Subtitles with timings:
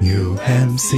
[0.00, 0.96] UMC。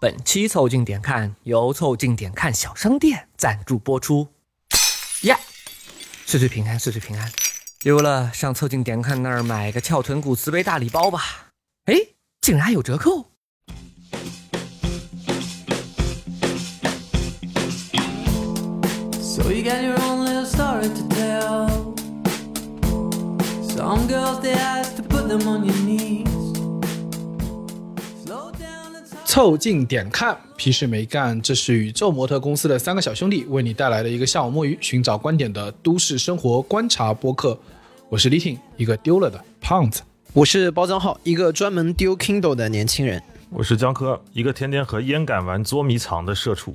[0.00, 4.28] 本期凑近点看由凑近点看小商店赞助播出。
[5.24, 5.38] 呀，
[6.24, 7.30] 岁岁平安，岁岁平安。
[7.82, 11.50] 溜了，上凑近点看那儿买个翘臀骨瓷杯大礼包吧。
[11.84, 11.94] 哎，
[12.40, 13.26] 竟然还有折扣！
[29.30, 31.40] 凑近点看，屁事没干。
[31.40, 37.56] 这是宇宙模特公司的三个小兄弟为你带来的一个下午摸鱼、寻找观点的都市生活观察播客。
[38.08, 40.02] 我是李挺，一个丢了的胖子。
[40.32, 43.22] 我是包装号，一个专门丢 Kindle 的年轻人。
[43.50, 46.74] 我是江科，一个天天和烟杆玩捉迷藏的社畜。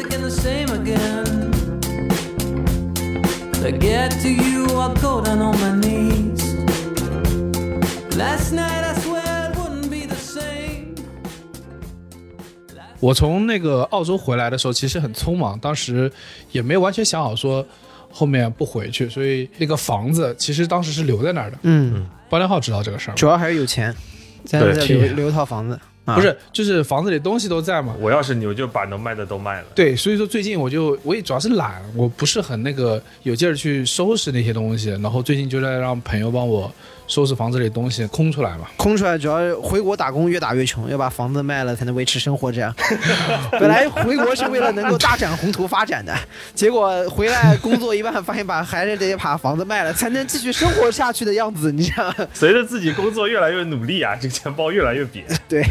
[0.31, 1.51] The same again.
[3.61, 6.55] To get to you, I'll go down on my knees.
[8.15, 10.95] Last night I swear it wouldn't be the same.
[13.01, 16.09] 我从那个澳洲回来的时候，其实很匆忙，当时
[16.53, 17.65] 也没完全想好说
[18.09, 21.57] 后面不回去，所以那个房子其实当时是留在那儿的。
[21.63, 23.15] 嗯，包良浩知道这个事儿？
[23.15, 23.93] 主要还是有钱，
[24.45, 25.77] 在留留一套房子。
[26.03, 27.95] 啊、不是，就是房子里东西都在嘛。
[27.99, 29.67] 我要是你，我就把能卖的都卖了。
[29.75, 36.73] 对，所以说最近我就我也主要是懒，我不是很那个有劲儿去收拾那些东西，然后最近就在让朋友帮我
[37.07, 38.67] 收拾房子里东西空出来嘛。
[38.77, 42.51] 空出来，主要回国打工越打越穷，要把房子卖了才能维持生活。
[42.51, 42.73] 这样，
[43.53, 46.15] 本来回国是为了能够大展宏图发展的，
[46.55, 51.71] 结果回来工作一半，发现把还是得把房子卖了，才能继续生活下去的样子。
[51.71, 55.21] 你这样，随着自己工作越来越努力啊，这个钱包越来越瘪。
[55.47, 55.63] 对，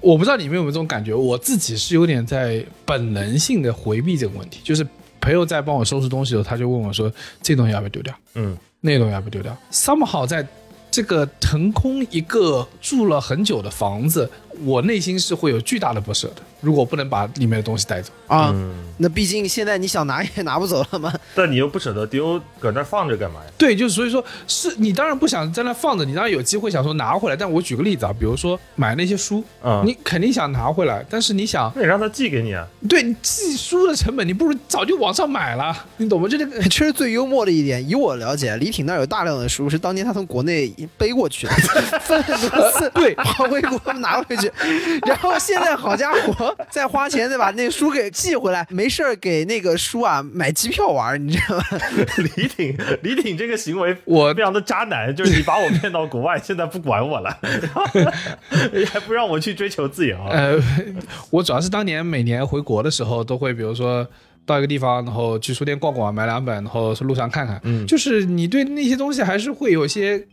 [0.00, 4.86] 我不知道你们有没有这种感觉，我自己是有点在本能性的回避这个问题，就是
[5.20, 7.12] 朋友在帮我收拾东西的时候，他就问我说
[7.42, 8.14] ：“这东西要不要丢掉？
[8.34, 10.46] 嗯，那东西要不要丢掉？”somehow 在
[10.90, 14.28] 这个腾空一个住了很久的房子，
[14.64, 16.42] 我内心是会有巨大的不舍的。
[16.60, 21.10] 如果不能把里面的东西带走，啊，嗯，那毕竟现在你想拿也拿不走了嘛。
[21.34, 23.50] 但你又不舍得丢，搁那放着干嘛呀？
[23.56, 27.36] 对，就是所以说是你当然不想在那放着，你当然有机会想说拿回来。
[27.36, 32.66] 但我举个例子啊，比如说买那些书，嗯，你肯定想拿回来，但是你想那你让他寄给你啊。
[32.86, 36.28] 对你寄书的成本，你不如早就网上买了，你懂吗？
[36.28, 41.52] 就这个 确实最幽默的一点，以我了解，李挺那儿有大量的书是当年他从国内背过去的，
[42.04, 44.39] 分很多次，对，跑回国拿回去，
[45.06, 51.64] 然后现在好家伙，再花钱再把那书给寄回来，没事儿给那个书啊买机票玩，你知道吗？
[52.36, 57.36] 李挺，李挺这个行为我非常的渣男，就是你把我骗到国外，现在不管我了，
[58.92, 60.16] 还不让我去追求自由。
[60.30, 60.58] 呃，
[61.30, 64.06] 我主要是当年每年回国的时候，都会比如说
[64.46, 67.60] 到一个地方，然后去书店逛逛，买两本，然后路上看看。
[67.64, 70.26] 嗯就是你对那些东西还是会有一些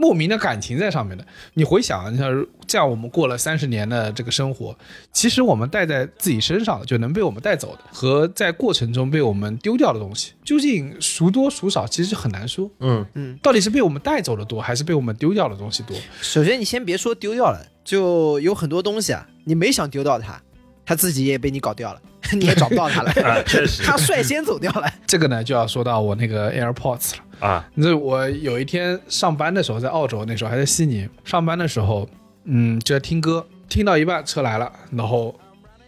[0.00, 1.22] 莫名的感情在上面的。
[1.52, 4.74] 你回想，你像这样我们过了三十年的这个生活，
[5.12, 12.70] 其实我们带在自己身上的，就能被我们带走的，和在过程中被我们丢掉的东西，究竟孰多孰少，其实很难说。
[12.80, 15.94] 嗯嗯，到底是被我们带走的多，还是被我们丢掉的东西多？
[16.22, 20.40] 首先你先别说丢掉了，就有很多东西啊，你没想丢掉它，
[20.86, 22.00] 它自己也被你搞掉了，
[22.32, 24.90] 你也找不到它了， 啊，确实 它率先走掉了。
[25.06, 27.24] 这个呢，就要说到我那个 AirPods 了。
[27.40, 32.08] 啊，那我有一天上班的时候，在澳洲，那时候还在悉尼上班的时候，
[32.44, 35.34] 嗯，就在听歌，听到一半车来了，然后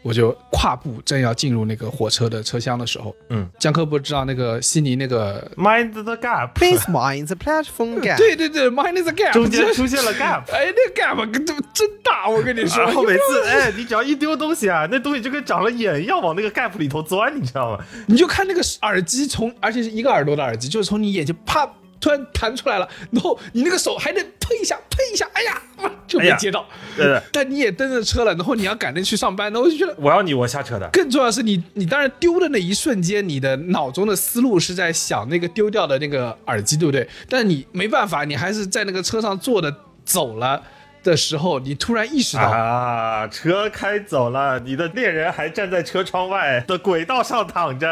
[0.03, 8.17] 我就跨步正要进入那个火车的车厢的时候，嗯，江科不知道那个悉尼那个，Mind the gap，Please mind the platform gap。
[8.19, 10.43] 对对对，mind the gap，中间出现了 gap。
[10.53, 17.85] 哎，那个 gap 跟这真大，我跟你说，然后每次，哎，你只要一丢东西啊，那东西就跟长了眼一样往那个 gap 里头钻，你知道吗？
[18.07, 21.65] 你就看那个耳机从，而且是一个耳朵的耳机，就是从你眼睛啪
[22.03, 25.63] 突然弹出来了，然后你那个手还得推一下，推一下，哎呀，
[26.09, 26.67] 就没接到。
[26.97, 29.95] 对对，但你也蹬着车了，然后你要赶着去上班，那我就觉得。
[29.99, 30.91] 我要你，我下车的。
[30.93, 37.09] 更重要的是你，你当然丢的那一瞬间，你的脑中的思路是在想那个丢掉的那个耳机，对不对？
[37.29, 39.73] 但你没办法，你还是在那个车上坐的
[40.05, 40.61] 走了，
[41.03, 47.87] 的时候，你突然意识到，啊，车开走了，你的恋人还站在车窗外的轨道上躺着，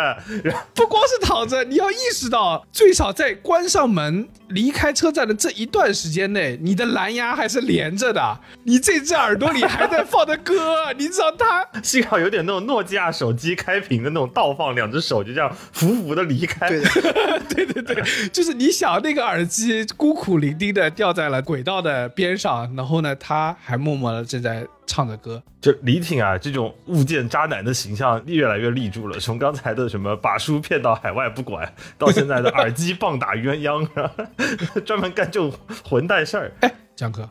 [0.44, 11.66] 然后不光是躺着，你要意识到，最少在关上门、离开车站的这一段时间内，你的蓝牙还是连着的，你这只耳朵里还在放着歌，你知道它。
[11.82, 16.68] 幸好有点那种诺基亚手机开屏的那种倒放，两只手就这样浮浮的离开。
[16.68, 16.82] 对，
[17.48, 25.42] 对对对，就是你想那个耳机孤苦伶仃的掉在了轨道的边上，然后呢，他还默默的正在唱着歌。
[25.60, 29.18] 就李挺啊，这种物件渣男的形象越来越立住了。
[29.18, 33.86] 从刚才的什么把书骗到海外不管，到现在的耳机棒打鸳鸯，
[34.84, 35.52] 专门干这种
[35.84, 36.52] 混蛋事儿。
[36.60, 37.28] 哎，江哥，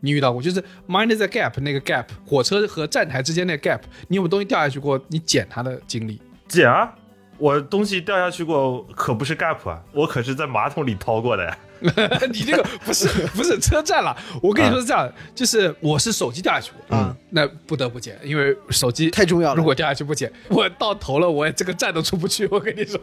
[0.00, 5.00] 你遇到过就是 mind the gap 那个 gap，火车和站台之间那个 gap，你有没有东西掉下去过？
[5.08, 6.20] 你捡它的经历？
[6.48, 6.92] 捡啊，
[7.38, 11.58] 我东西掉下去过，可不是 gap 啊，我可是在马桶里掏过的呀。
[12.32, 22.46] 你这个不是不是车站了，我跟你说是这样，就是我是手机掉下去过啊，那不得不捡，因为手机太重要了如果掉下去不捡， 我到头了，我这个站都出不去。
[22.52, 23.00] 我跟你说，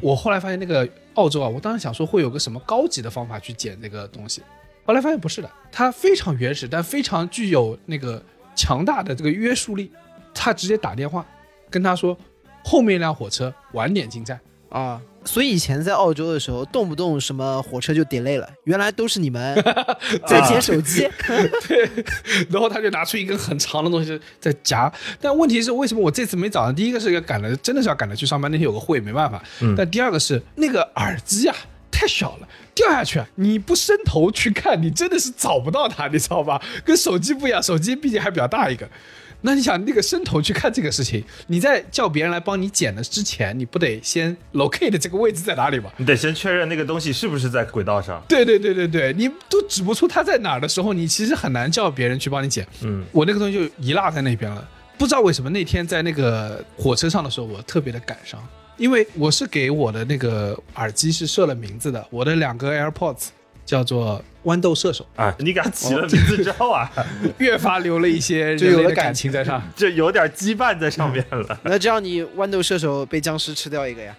[0.00, 4.42] 我后来发现那个澳洲啊，我当时想说会有个什么高级的方法去捡那个东西，
[4.84, 8.22] 后来发现不是的，它非常原始，但非常具有那个
[8.54, 9.90] 强大的这个约束力。
[10.34, 11.26] 他直接打电话
[11.68, 12.16] 跟他说，
[12.64, 14.40] 后面一辆火车晚点进站。
[14.72, 19.54] 啊，所以以前在澳洲的时候，动不动什么火车就 delay 了，原来都是你们
[20.26, 21.06] 在捡手机。
[21.68, 21.88] 对
[22.48, 24.90] 然后他就拿出一根很长的东西在夹，
[25.20, 26.74] 但问题是为什么我这次没找上？
[26.74, 29.42] 第一个是要赶了，真的是要赶着去上班，那天有个会没办法。
[29.76, 31.54] 但第二个是那个耳机啊
[31.90, 36.58] 太小了，掉下去啊，你不伸头去看，你真的是找不到它，你知道吧？
[36.82, 38.88] 跟手机不一样，手机毕竟还比较大一个。
[39.42, 45.92] 那你想那个伸头去看这个事情，你在叫别人来帮你捡的之前，你不得先 locate 这个位置在哪里吗？
[45.96, 48.22] 你得先确认那个东西是不是在轨道上。
[48.28, 52.66] 对对对对对，你都指不出它在哪儿的时候，你其实很难叫别人去帮你捡。
[52.82, 54.66] 嗯，我那个东西就遗落在那边了。
[54.96, 58.40] 不知道为什么那天在那个火车上的时候，我特别的感伤，
[58.76, 63.28] 因为我是给我的那个耳机是设了名字的，我的两个 AirPods
[63.72, 66.86] 叫做豌豆射手，啊，你给他起了名字之后啊，
[67.38, 69.62] 越发留了一些就有了人类的感感情在上。
[69.74, 74.14] 就有点羁绊在上面了， 那这样你豌豆射手被僵尸吃掉一个呀？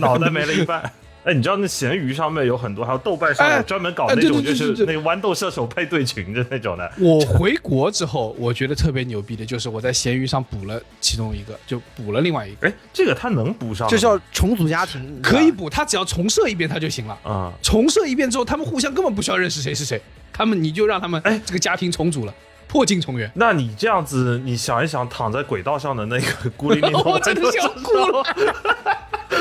[0.00, 0.82] 脑袋没了一半。
[1.24, 6.92] 哎，你知道那闲鱼上面有很多，还有豆瓣上哎面专门搞那种，就是那个豌豆射手配对群的那种的。
[6.98, 13.90] 我回国之后，我觉得特别牛逼的就是我在闲鱼上补了其中一个，就补了另外一个，哎，这个他能补上吗？
[13.90, 17.16] 这叫重组家庭，可以补，他只要重设一遍他就行了。
[17.22, 20.02] 啊、重设一遍之后，他们互相根本不需要认识谁是谁，
[20.32, 22.34] 他们你就让他们哎这个家庭重组了，
[22.66, 23.30] 破镜重圆。
[23.36, 28.24] 那你这样子，你想一想，躺在轨道上的那个孤零零 的我真的想哭了，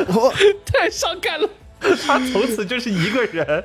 [0.14, 0.32] 我
[0.64, 1.50] 太伤感了。
[2.06, 3.64] 他从此就是一个人。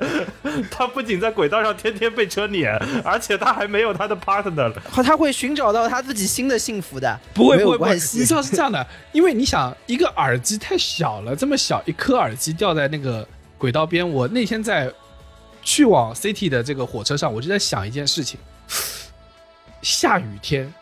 [0.71, 2.73] 他不仅在轨道上天天被车碾，
[3.03, 4.81] 而且他还没有他的 partner 了。
[5.03, 13.27] 他会寻找到他自己新的幸福的，不会不会你知道是这样的，因为你想一个耳机太小了，这么小一颗耳机掉在那个
[13.57, 14.91] 轨道边，我那天在
[15.61, 18.39] 去往 City 的这个火车上，我就在想一件事情：
[19.83, 20.73] 下雨天，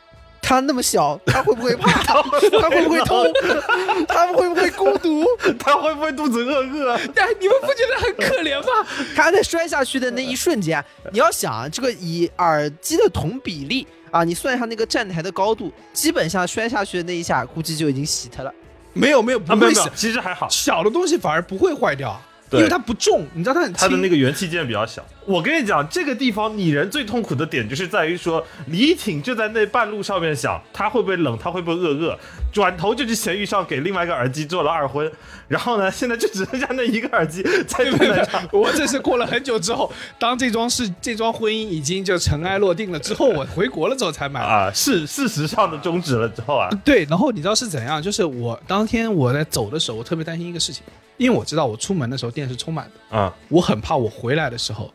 [0.45, 1.91] 他那么小，他会不会怕？
[2.61, 3.25] 他会不会痛？
[4.07, 5.25] 他会不会孤独？
[5.57, 6.93] 他会不会肚子饿饿？
[6.93, 8.87] 哎，你们不觉得很可怜吗？
[9.15, 18.53] 他在摔下去的那一瞬间，你要想啊，这个以耳机的同比例啊，你算一下那个站台的高度，基本上摔下去的那一下，估计就已经洗它了。
[18.93, 23.77] 没有没有，啊，不会是没有，其实还好，小的东西反而不会坏掉，对因为它不重，你知道它很轻。
[23.77, 25.05] 它的那个元器件比较小。
[25.25, 32.17] 我跟你讲，这个地方拟人最痛苦的点就是在于说，李挺就在那半路上面想，他会不会冷，他会不会饿饿，
[32.53, 35.11] 转头就去闲鱼上给另外一个耳机做了二婚，
[35.47, 38.41] 然后呢，现在就只剩下那一个耳机在站台上。
[38.53, 44.45] 我这是过了很久之后，当这桩事、这桩婚姻已经就尘埃落定了之后，我回国了之后才买的。
[44.45, 47.99] 啊，事事实上的终止了之后啊，对，然后你知道是怎样？
[47.99, 50.83] 就是我当天我在走的时候，我特别担心一个事情，
[51.17, 54.91] 因为我知道我出门的时候电是充满的，啊，我很怕我回来的时候，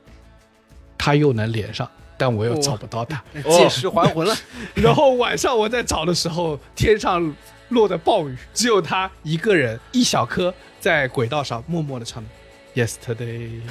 [0.98, 3.22] 它又能连上，但我又找不到它。
[3.50, 4.34] 借尸还魂了，
[4.74, 7.34] 然后晚上我在找的时候，天上
[7.70, 12.22] 落着暴雨，只有他一个人，一小颗在轨道上默默的唱
[12.74, 13.60] Yesterday。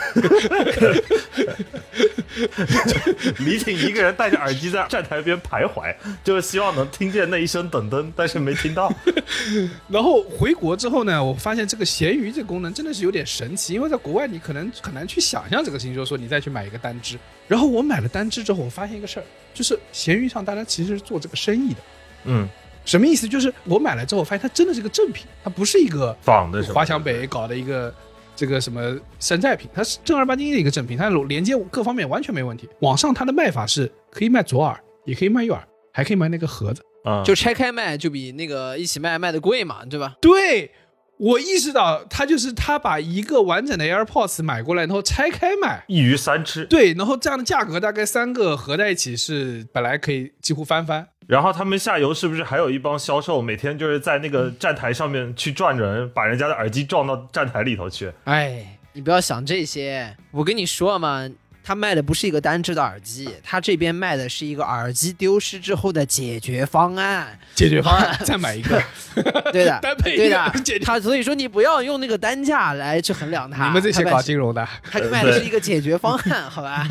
[3.40, 8.94] 李挺一个人戴着耳机在站台边徘徊，就是希望能听见那一声噔噔，但是没听到。
[9.90, 17.18] 然后回国之后呢，我发现这个闲鱼这个功能真的是有点神奇，因为在国外你可能很难去想象这个事情，就是说你再去买一个单支。
[17.48, 21.82] 然后我买了单支之后，我发现一个事儿，就是闲鱼上大家其实是做这个生意的。
[22.26, 22.48] 嗯，
[22.86, 23.28] 什么意思？
[23.28, 27.94] 就是我买了之后，我发现它真的是个正品，它不是一个仿的华强北搞的一个
[28.40, 32.70] 这个什么山寨品，它是正儿八经的一个正品，它连接各方面完全没问题。
[32.80, 36.82] 网上它的卖法是可以卖左耳，也可以卖右耳，还可以卖那个盒子。
[37.04, 40.16] 嗯，就拆开卖，就比那个一起卖卖的贵嘛，对吧？
[40.22, 40.72] 对
[41.18, 45.84] 我意识到，他就是他把一个完整的 AirPods 买过来，然后拆开卖。
[45.90, 46.64] 一鱼三吃。
[46.64, 51.06] 对，然后这样的价格大概三个合在一起是本来可以几乎翻番。
[51.30, 58.12] 然后他们下游是不是还有一帮销售，每天就是在那个站台上面去转人，把人家的耳机撞到站台里头去？
[58.24, 61.30] 哎，你不要想这些，我跟你说嘛，
[61.64, 67.38] 他卖的不是一个单只的耳机，他这边卖的是一个耳机丢失之后的解决方案。
[67.54, 68.82] 解决方案 再买一个，
[69.54, 73.68] 对的单配一对个的，他所以说你不要用那个单价来去衡量它。
[73.68, 76.88] 你们这些搞金融的，他卖的是一个解决方案， 好吧？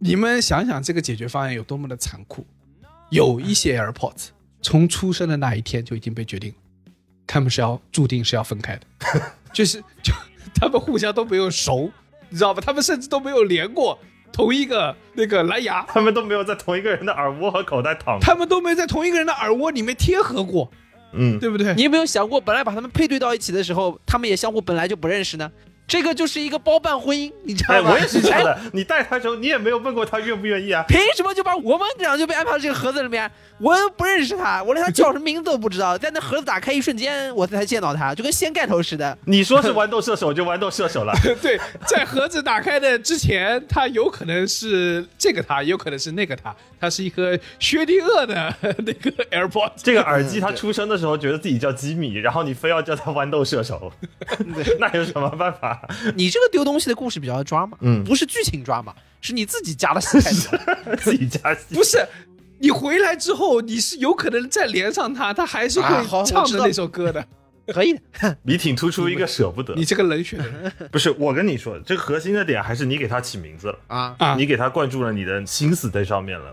[0.00, 2.46] 你们想想这个解决方案有多么的残酷。
[3.10, 4.28] 有一些 AirPods
[4.62, 6.56] 从出生的那一天就已经被决定了，
[7.26, 8.82] 他们是要注定是要分开的，
[9.52, 10.12] 就是就
[10.54, 11.90] 他们互相都没有熟，
[12.28, 12.62] 你知道吧？
[12.64, 13.98] 他们甚至都没有连过
[14.32, 18.18] 同一个那个蓝牙，他们都没有在同一个人的耳蜗和口袋躺。
[18.20, 20.70] 他们都没在同一个人的耳蜗里面贴合过，
[21.12, 21.74] 嗯，对不对？
[21.74, 25.50] 你有没有想过，本来把他们配对到一起的时候，他们也相互本来就不认识呢？
[25.90, 27.90] 这个就是一个包办婚姻，你知道吗哎，吗？
[27.90, 28.56] 我也是这样的。
[28.72, 30.84] 你带他的时候，你也没有问过他愿不愿意啊？
[30.86, 33.28] 凭什么就把我们俩就被安排到这个盒子里面？
[33.58, 35.98] 我又不认识他，我连他叫什么名字都不知道。
[35.98, 39.18] 在那盒子打开一瞬间，我才见到他，就跟掀盖头似的。
[39.24, 41.12] 你说是豌豆射手就豌豆射手了。
[41.42, 49.72] 对，在盒子打开的之前，他有可能是这个他，也有可能是那个他，他是一颗薛定谔的那个 AirPods。
[49.82, 53.92] 这个耳机他出生的时候觉得自己叫吉米，然后你非要叫他豌豆射手，
[54.78, 55.79] 那有什么办法？
[56.16, 60.96] 你这个丢东西的故事比较抓嘛，嗯不是剧情抓嘛，是你自己加的戏太多。
[60.96, 61.74] 自己加戏。
[61.74, 61.98] 不是，
[62.58, 67.24] 你回来之后，你是有可能再连上他，他还是会唱的那首歌的。
[67.66, 70.36] 可以的， 李挺突出一个舍不得你，这个冷血
[70.90, 74.34] 不是我跟你说，这个核心的点还是你给他起名字了，啊，啊！
[74.34, 76.52] 你给他灌注了你的心思在上面了。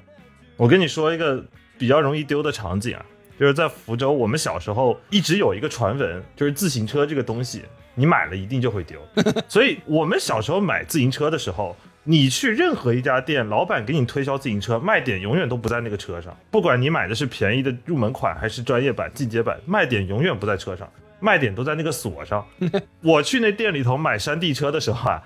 [0.58, 1.44] 我跟你说一个
[1.76, 3.04] 比较容易丢的场景啊，
[3.40, 7.64] 就是在福州，我们小时候一直有一个传闻，就是自行车这个东西，
[7.98, 9.02] 你买了一定就会丢。
[9.50, 16.34] 所以我们小时候买自行车的时候，你去任何一家店，老板给你推销自行车，卖点永远都不在那个车上。
[16.52, 20.88] 不管你买的是便宜的入门款还是专业版、进阶版，卖点永远不在车上，
[21.20, 22.46] 卖点都在那个锁上。
[23.02, 25.24] 我去那店里头买山地车的时候啊。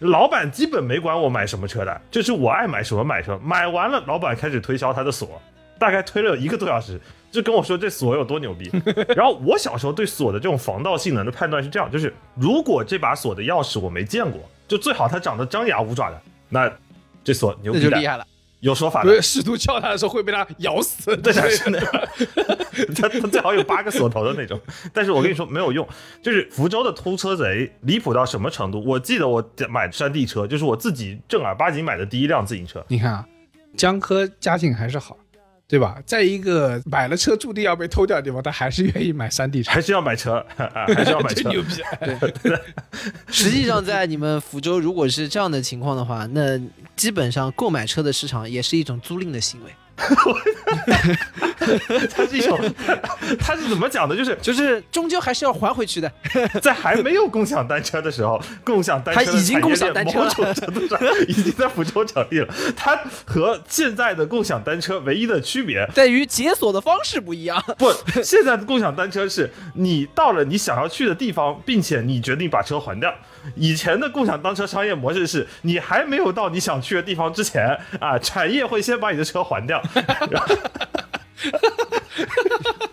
[0.00, 3.38] 老板基本没管我买什么车的，就是我爱买什么买什么。
[3.44, 5.38] 买完了，老板开始推销他的锁，
[5.78, 6.98] 大概推了有一个多小时，
[7.30, 8.70] 就跟我说这锁有多牛逼。
[9.16, 16.70] 然后我小时候对锁的这种防盗性能的判断是这样，就是如果这把锁的钥匙我没见过，就最好它长得张牙舞爪的，那
[17.22, 18.26] 这锁牛逼的，就厉害了。
[18.60, 19.22] 有说法的。
[19.22, 21.16] 试图撬它的时候会被它咬死。
[21.16, 21.80] 对的，是的，
[22.94, 24.60] 它它最好有八个锁头的那种。
[24.92, 25.88] 但是我跟你说没有用，
[26.22, 28.84] 就是福州的偷车贼离谱到什么程度？
[28.84, 32.84] 我记得我买山地车，就是我自己正儿八经买的第一辆自行车。
[32.88, 33.26] 你看啊，
[33.78, 35.16] 江科家境还是好，
[35.70, 36.02] 对吧？
[36.04, 41.42] 在一个买了车注定要被偷掉的地方，他还是愿意买山地车，还是要买车，啊 还是要买车。
[41.42, 41.68] 真牛逼！
[42.42, 42.58] 对
[43.28, 46.60] 实际上，在你们福州，如果是这样的情况的话，那
[46.96, 49.70] 基本上购买车的市场也是一种租赁的行为，
[52.14, 52.58] 它是一种，
[53.38, 54.16] 它是怎么讲的？
[54.16, 56.10] 就是就是终究还是要还回去的。
[56.60, 62.48] 在还没有共享单车的时候，共享单车已经共享单车某种程度上已经在福州成立了。
[62.76, 67.62] 它和现在的共享单车唯一的区别，在于解锁的方式不一样。
[67.78, 67.92] 不，
[68.22, 73.12] 现在的共享单车是你到了你想要去的地方，并且你决定把车还掉。
[73.54, 79.82] 以前的共享单车商业模式是你还没有到你想去的地方之前啊，产业会先把你的车还掉。
[80.30, 80.54] 然 后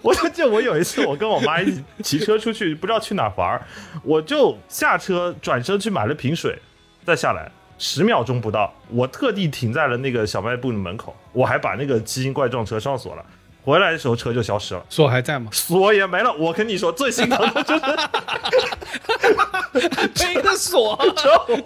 [0.01, 3.61] 我就记得我有一次，我跟我妈一起骑车出去，不知道去哪玩儿，
[4.03, 6.57] 我就下车转身去买了瓶水，
[7.05, 7.51] 再下来。
[7.79, 13.23] 十秒钟不到，我特地停在了那个小卖部的门口，我还把那个奇形怪状车上锁了。
[13.67, 15.49] 回来的时候车就消失了，锁还在吗？
[15.51, 16.33] 锁也没了。
[16.33, 17.81] 我跟你说，最心疼的 就是
[20.23, 20.97] 背的锁，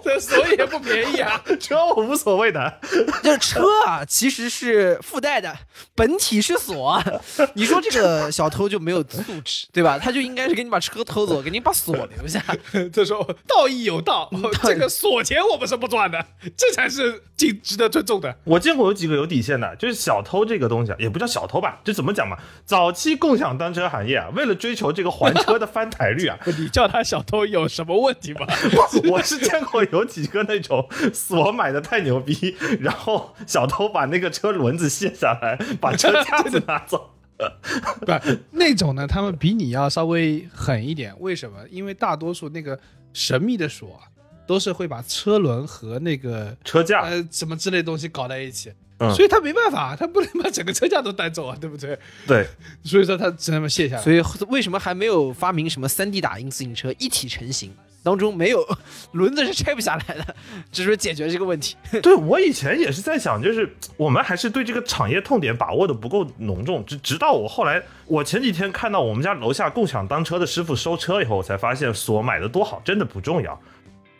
[0.02, 1.40] 这锁也不便宜啊！
[1.60, 2.80] 车，我无所谓的。
[3.22, 5.56] 这车啊，其实是附带的，
[5.94, 7.00] 本体是锁。
[7.54, 9.96] 你说这个小偷就没有素质，对吧？
[9.96, 12.42] 他就应该是给你把车偷走，给你把锁留下。
[12.92, 14.28] 这时候道义有道，
[14.64, 18.36] 这个锁钱我们是不赚的，这才是值值得尊重的。
[18.42, 22.38] 我见过有几个有底线的，就是小偷这个东西啊，也不叫小偷吧，这怎么讲嘛？
[22.64, 28.46] 早期共享单车行业啊，为了追求这个还车的翻台率啊， 你叫他小偷有什么问题吗？
[29.12, 37.10] 我是见过有几个那种锁买的太牛逼，然后小偷把那个车轮子卸下来，把车架子拿走。
[38.06, 38.12] 不，
[38.52, 41.14] 那种呢，他们比你要稍微狠一点。
[41.20, 41.58] 为什么？
[41.70, 42.78] 因为大多数那个
[43.12, 44.08] 神秘的锁啊，
[44.46, 48.72] 都是会把车轮和那个车架，呃什么之类的东西搞在一起，
[49.02, 51.98] 嗯所以他没办法，他不能把整个车架都带走啊，对不对？
[52.26, 52.46] 对，
[52.84, 54.02] 所以说他只能卸下来。
[54.02, 57.72] 所以为什么还没有发明什么三 D 打印自行车一体成型？
[58.04, 58.66] 当中没有
[59.12, 60.34] 轮子是拆不下来的，
[60.72, 61.76] 只是说解决这个问题。
[62.02, 73.56] 对我以前也是在想，就是我们还是对这个产业痛点把握的不够浓重，直直到我后来，我前几天看到我们家楼下共享单车的师傅收车以后，我才发现锁买的多好真的不重要，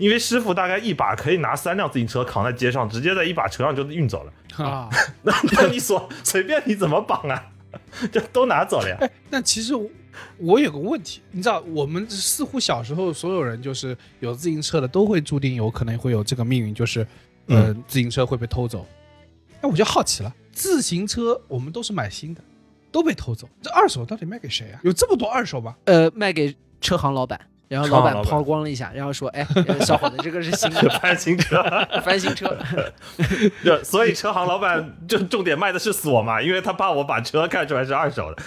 [0.03, 4.33] 因为师傅大概一把可以拿三辆自行车扛在街上，直接在一把车上就运走了。
[4.65, 4.91] 啊，
[5.23, 7.41] 那 那你所随便你怎么绑啊，
[8.11, 8.97] 就都拿走了呀。
[9.01, 9.89] 哎，那其实我
[10.39, 17.07] 我有个问题，你知道，我们似乎小时候所有人就是有自行车的，都会注定有可能会有这个命运，就是
[17.47, 18.85] 呃，自行车会被偷走。
[19.61, 22.43] 哎，我就好奇了，自行车我们都是买新的，
[22.91, 24.81] 都被偷走，这二手到底卖给谁啊？
[24.83, 25.77] 有这么多二手吗？
[25.85, 27.41] 呃，卖给车行老板，
[27.73, 31.65] 然后老板抛光了一下，然后说：“哎，呃小伙子，这个是新的 翻新车，
[32.05, 32.55] 翻新车。
[33.65, 38.43] 就所以车行老板就重点卖的是锁嘛，因为他怕我把车看出来是二手的。”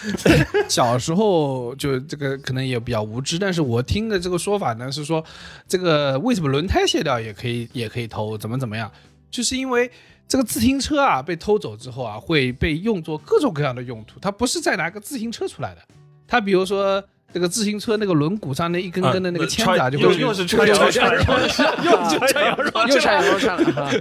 [0.70, 5.26] 小时候就这个可能也比较无知，但是我听的这个说法呢是说，
[5.68, 8.92] 这个为什么轮胎卸掉也可以也可以偷，怎么怎么样，
[9.32, 9.90] 就是因为
[10.28, 15.82] 这个自行车啊被偷走之后啊会被用作各种各样的用途，它不是再拿个自行车出来的，
[16.28, 17.04] 它比如说。
[17.36, 23.92] 这个自行车那个轮毂上那一根根的那个签子啊，就会又又是穿羊肉串，又是穿羊肉串又穿羊肉串了哈。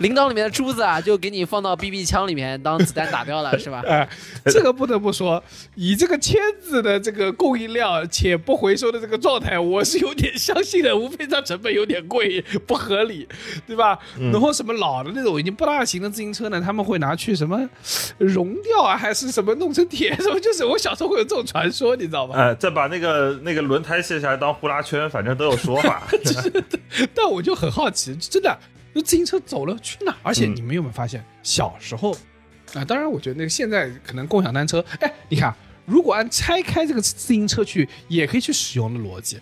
[0.00, 3.82] 铃铛里面的珠子啊，就给你放到 BB 枪里面当子弹打掉了，是吧？
[3.86, 4.08] 哎，
[4.46, 5.40] 这个不得不说，
[5.76, 13.28] 以这个签子的这个供应量且不回收的这个状态，我是有点相信的，无非它成本有点贵，不合理，
[13.64, 13.96] 对吧？
[14.32, 17.64] 然后什么老的那种已经不大行的自行车呢，他们会拿去什么
[18.18, 20.40] 熔掉啊，还是什么弄成铁什么？
[20.40, 22.34] 就是我小时候会有这种传说，你知道吗？
[22.36, 26.02] 哎，再把那个那个轮胎卸下来当呼啦圈，反正都有说法。
[27.12, 28.58] 但我就很好奇，真的，
[28.92, 30.16] 那自行车走了去哪儿？
[30.22, 32.16] 而且嗯你们有没有发现，小时候
[32.74, 35.54] 啊，当然我觉得那个现在可能共享单车，哎，你看，
[35.84, 39.38] 如果按拆开这个自行车去也可以去使用的逻辑，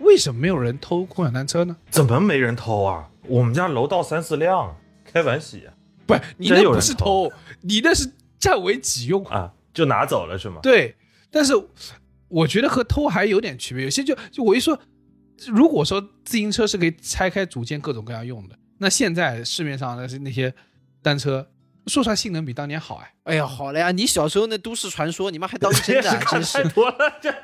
[0.00, 1.76] 为什么没有人偷共享单车呢？
[1.90, 3.08] 怎么没人偷啊？
[3.26, 4.76] 我们家楼道三四辆，
[5.12, 5.58] 开玩笑
[6.06, 7.30] 不是，你那不是偷，
[7.60, 9.22] 你那是占为己用。
[9.26, 10.60] 啊，就拿走了是吗？
[10.62, 10.96] 对，
[11.30, 11.52] 但是
[12.28, 13.84] 我觉得和偷还有点区别。
[13.84, 14.78] 有些就就我一说，
[15.46, 20.52] 如果说自行车是可以拆开组件各种各样用的，那现在市面上的那些
[21.02, 21.48] 单车，
[21.88, 23.12] 说出来性能比当年好哎。
[23.24, 26.62] 哎呀，好了呀，你小时候那都市传说，你妈还当真的 看真是。
[26.62, 27.34] 太多了，这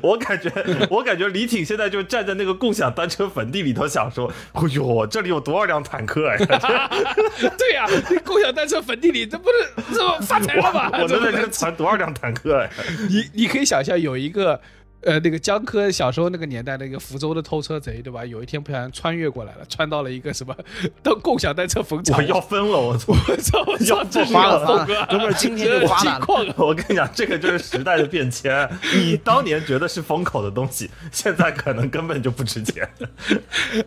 [0.00, 0.50] 我感觉，
[0.90, 6.36] 我感觉李挺现在就站在那个共享单车坟地里头，想说：“哎呦，这里有多少辆坦克呀、
[7.56, 10.90] 对呀、你共享单车坟地里，这不是这不发财了吗？
[11.00, 12.70] 我能 在这传多少辆坦克呀、
[13.08, 14.60] 你你可以想象有一个。
[15.04, 18.24] 呃，那个江科小时候那个年代，那个福州的偷车贼，对吧？
[18.24, 20.56] 有一天不小心穿越过来了，穿到了一个什么
[21.02, 22.16] 当共享单车坟场。
[22.18, 23.12] 我要疯了，我操！
[23.12, 23.64] 我操！
[23.68, 23.96] 我操！
[23.96, 26.54] 要这是发了发个风格了，哥们儿今天就发了。
[26.56, 28.68] 我跟你讲，这个就是时代的变迁。
[28.94, 32.88] 你当年觉得是风口的东西，现在可能根本就不值钱。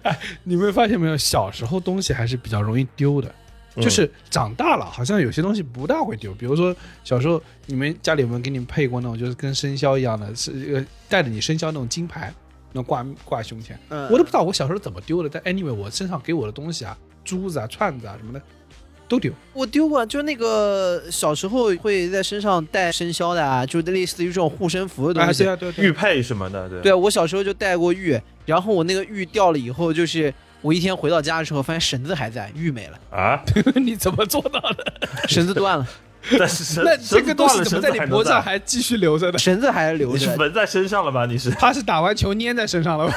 [0.03, 1.15] 哎你们发现没有？
[1.17, 3.33] 小时候东西还是比较容易丢的，
[3.77, 6.33] 就是长大了好像有些东西不大会丢。
[6.33, 12.33] 比如说小时候你们家里有没有给你们配过那种就是跟生肖一样的，是呃带着你生肖那种金牌，
[12.71, 13.79] 那挂挂胸前？
[13.89, 18.41] 嗯我都不知道我小时候怎么丢的，但 anyway 我身上给我的东西啊，珠子啊、串子啊什么的
[19.07, 19.31] 都丢。
[19.53, 25.43] 我丢过，就那个小时候会在身上带生肖的啊，就类似于这种护身符的啊，东西。
[25.43, 25.95] 对啊，对啊对玉啊。
[25.97, 30.33] 佩什么的，对对啊，我小时候就带过玉，然后我那个玉掉了以后，就是
[30.65, 33.39] 我一天回到家的时候，发现绳子还在，玉没了，啊，
[33.77, 35.07] 你怎么做到的？
[35.27, 35.87] 绳子断了，
[36.39, 39.37] 但是 那这个东西怎么在你脖子上还还继续留着呢？
[39.37, 41.27] 绳子还留你是着，纹在身上了吧？
[41.27, 43.15] 你是他是打完球粘在身上了吧？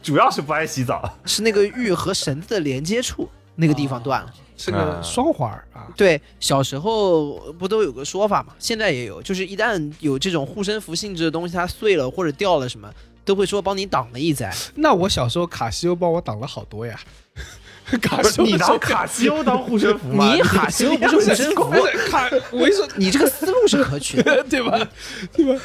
[0.00, 1.18] 主要是不爱洗澡。
[1.24, 4.32] 是那个玉和绳子的连接处那个地方断了。
[4.56, 5.90] 是个双环啊。
[5.96, 12.88] 对，小时候不都有个说法嘛，现在也有，就是一旦有这种护身符性质的东西，它碎了或者掉了什么，
[13.24, 14.54] 都会说帮你挡了一灾。
[14.74, 16.98] 那我小时候卡西欧帮我挡了好多呀。
[18.00, 20.34] 卡西欧你拿卡西欧当护身符 吗？
[20.34, 21.64] 你卡西欧不是护身符
[22.10, 24.78] 卡，我一说你这个思路是可取的， 对吧？
[25.32, 25.60] 对吧？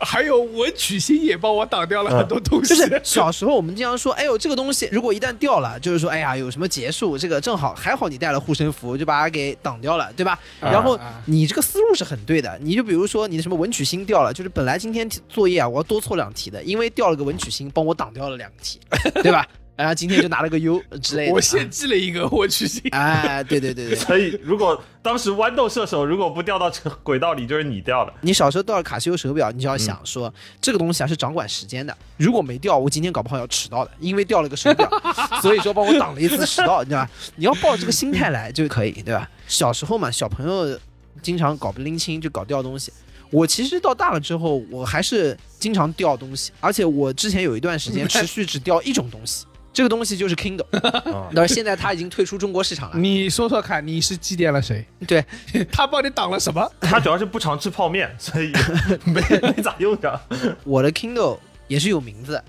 [0.00, 2.74] 还有文曲星也帮我挡掉了很多东西。
[2.74, 10.32] 就是小时候我们经常说，哎呦，这个东西如果一旦掉了，就是说，哎呀，有什么结束，这个正好还好你带了护身符，就把它给挡掉了，对吧？
[10.60, 18.80] 啊然后啊你这个思路是很对的，你就比如说你的什么文曲星掉了，就是本来今天作业啊我要多错两题的，因为掉了个文曲星，帮我挡掉了两个题，
[19.22, 19.46] 对吧？
[19.80, 21.32] 然后今天就拿了个 U 之类的。
[21.32, 22.82] 我献祭了一个，我去信。
[22.92, 28.12] 哎，对对对对， 所以如果当时豌豆射手如果不掉到这轨道里，就是你掉的。
[28.20, 34.88] 你小时候掉了卡西欧手表，你就要想说、这个东西啊是掌管时间的，如果没掉，我今天搞不好要迟到的，因为掉了个手表，
[35.40, 37.10] 所以说帮我挡了一次迟到，你知道吧？
[37.36, 39.28] 你要抱这个心态来就可以，对吧？
[39.48, 40.78] 小时候嘛，小朋友
[41.22, 42.92] 经常搞不拎清，就搞掉东西。
[43.30, 52.98] 我其实到大了之后，我还是经常掉东西，而且我之前有一段时间持续只掉一种东西，这个东西就是 Kindle，啊但是现在它已经退出中国市场了。
[52.98, 54.84] 你说说看，你是祭奠了谁？
[55.06, 55.24] 对，
[55.70, 56.68] 他帮你挡了什么？
[56.80, 58.52] 他主要是不常吃泡面， 所以
[59.06, 60.20] 没没咋用着。
[60.64, 62.42] 我的 Kindle 也是有名字，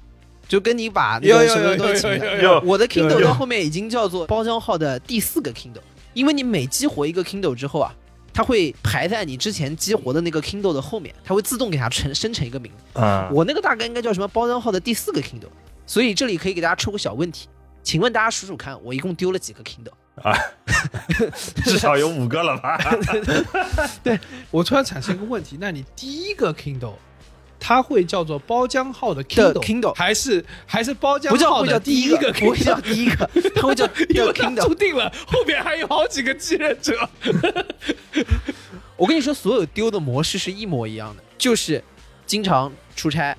[0.47, 5.81] 就跟你把那有有个什么有有都起名字有有有，有我的 Kindle 到后面已经叫做包浆号的第四个 Kindle，
[6.13, 7.93] 因为你每激活一个 Kindle 之后啊，
[8.34, 12.99] 它会排在你之前激活的那个 Kindle 的后面，它会自动给它成生成一个名字。
[12.99, 15.51] 啊，我那个大概应该叫什么包浆号的第四个 Kindle，
[15.91, 17.49] 所以这里可以给大家出个小问题，
[17.84, 19.91] 请问大家数数看，我一共丢了几个 Kindle？
[20.23, 20.34] 啊
[21.65, 22.80] 至少有五个了吧？
[24.01, 24.17] 对
[24.51, 26.93] 我突然产生一个问题，那你第一个 Kindle，
[27.60, 32.63] 它会叫做包浆号的的 Kindle，, Kindle 还是还是包浆不叫号的不叫第一个不会 Kindle？
[32.63, 34.75] 叫第一个，它会叫 叫因为它注 Kindle。
[34.75, 37.10] 定了后面还有好几个继任者。
[38.95, 41.84] 我跟你说，所有丢的模式是一模一样的，就是
[42.25, 43.38] 经常出差，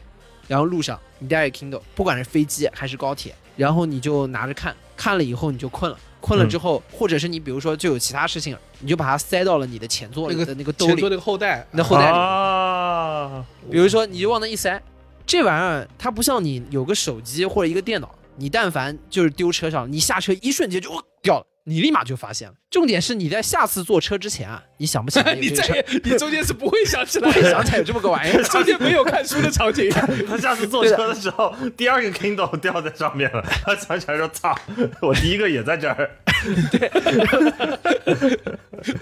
[0.52, 12.18] 然后路上你带着 Kindle，不管是飞机还是高铁，然后你就拿着看，看了以后你就困了，困了之后，或者是你比如说就有其他事情了，你就把它塞到了你的前座里那个的那个兜里前座，那个后袋，你的后袋里。
[12.18, 14.78] 啊，比如说你就往那一塞，
[15.26, 22.54] 这玩意儿它不像你有个手机或者一个电脑，你但凡就是丢车上，你下车一瞬间就、哦掉了，你立马就发现了。
[22.72, 28.42] 重点是你在下次坐车之前啊，你想不起来你这个事儿再也，你中间是不会想起来想起来有这么个玩意儿。
[28.48, 29.90] 中间没有看书的场景。
[30.26, 34.58] 他下次坐车的时候，第二个 Kindle 掉在上面了， 他想起来说：“操，
[35.02, 36.10] 我第一个也在这儿。
[36.72, 36.90] 对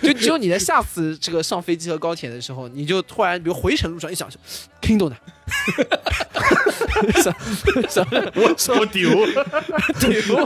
[0.02, 4.28] 就只有你在下次这个上飞机和高铁的时候，你就突然，比如回程路上一想
[4.82, 5.16] ，Kindle 呢？
[7.22, 7.32] 什
[7.88, 8.32] 什么？
[8.34, 9.26] 我”我丢，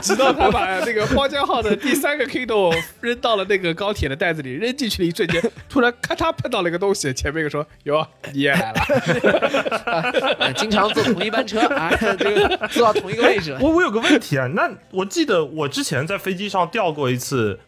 [0.01, 8.81] 直到他把那个包浆号的第三个 Kindle 扔到了那个高铁的袋子里，扔进去的一瞬间， 突然咔嚓碰到了一个东西，前面一个说：“哟，你也来了。
[10.39, 13.57] 呃 经常坐同一班车 啊，这个坐到同一个位置。
[13.59, 17.59] 我我有个问题啊，那我记得我之前在飞机上掉过一次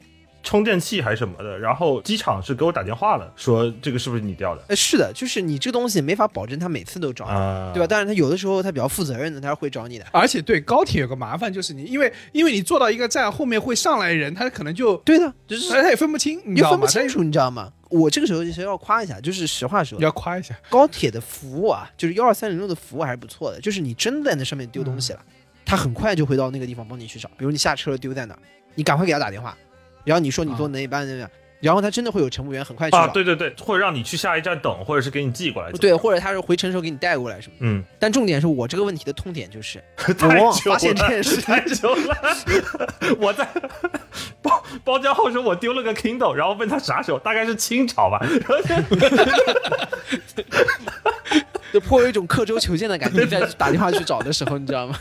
[0.47, 7.71] 充电器还是什么的，然后机场是给我打电话了，说这个是不是你掉的哎，是的，就是你这个东西没法保证他每次都找你，啊？
[7.73, 7.85] 对吧？？
[7.85, 17.73] 当然他有的时候他比较负责任的，他是会找你的。”而且对高铁有个麻烦，就是你因为因为你坐到一个站，后面会上来人，他可能就对的，就是他他也分不清，你分不清楚，你知道吗？
[17.89, 23.59] 我这个时候其实要夸一下，就是实话说你，要夸一下，高铁的服务啊，就是幺二三零六的服务还是不错的。
[23.59, 25.19] 就是你真的在那上面丢东西了，
[25.65, 27.29] 他很快就会到那个地方帮你去找。
[27.37, 28.39] 比如你下车了丢在哪儿，
[28.75, 29.57] 你赶快给他打电话，
[30.07, 32.99] 然后你说你坐哪一班哪一班，然后他真的会有乘务员很快去找。
[32.99, 35.69] 啊，对对对，或者让你去下一站等，或者是给你寄过来。
[35.73, 37.65] 对，或者他是回程时候给你带过来什么的。
[37.65, 42.15] 嗯，但重点是我这个问题的痛点就是， 我太往往久发现这了件事 太久了。
[43.19, 43.45] 我在
[44.41, 48.25] 包包浆后说我丢了个 Kindle，然后问他啥时候，大概是清朝吧。
[51.73, 53.23] 就颇有一种刻舟求剑的感觉。
[53.23, 54.97] 你在打电话去找的时候，你知道吗？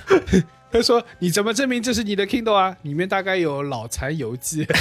[0.77, 2.77] 他说：“你怎么证明这是你的 Kindle 啊？
[2.83, 4.67] 里面大概有脑残游记。”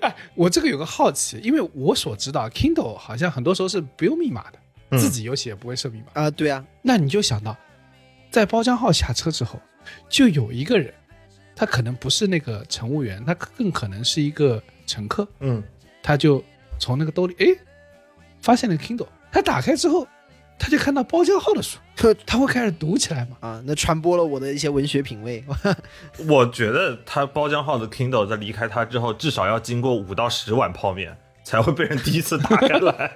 [0.00, 4.58] 哎，我这个有个好奇，因为我所知道 Kindle 好像很多时候是不用密码的，
[4.90, 6.06] 嗯自己游戏也不会设密码。
[6.14, 7.54] 啊，对啊，那你就想到，
[8.30, 9.60] 在包浆号下车之后，
[10.08, 10.94] 就有一个人，
[11.54, 15.62] 他可能不是那个乘务员，他更可能是一个乘客，嗯，
[16.02, 16.42] 他就
[16.78, 17.46] 从那个兜里哎
[18.40, 20.08] 发现了 Kindle，他打开之后，
[20.58, 21.78] 他就看到包浆号的书，
[22.26, 23.36] 他会开始读起来嘛？
[23.40, 25.44] 啊，那传播了我的一些文学品味。
[26.28, 33.12] 我觉得他包浆号的 Kindle 在离开他之后，至少要经过五到十碗泡面，才会被人第一次打开来。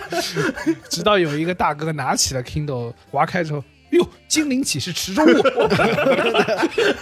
[0.88, 5.28] 直到有一个大哥拿起了 Kindle，划开之后，哟，精灵启示池中物，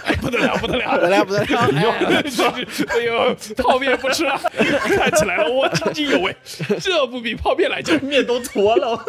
[0.03, 1.83] 哎，不得了，不得了，不得了不得了哎
[2.87, 4.37] 哎呦，泡面不吃了，
[4.97, 6.35] 看起来了，我津津有味，
[6.79, 7.99] 这不比泡面来劲。
[8.03, 9.03] 面都坨了。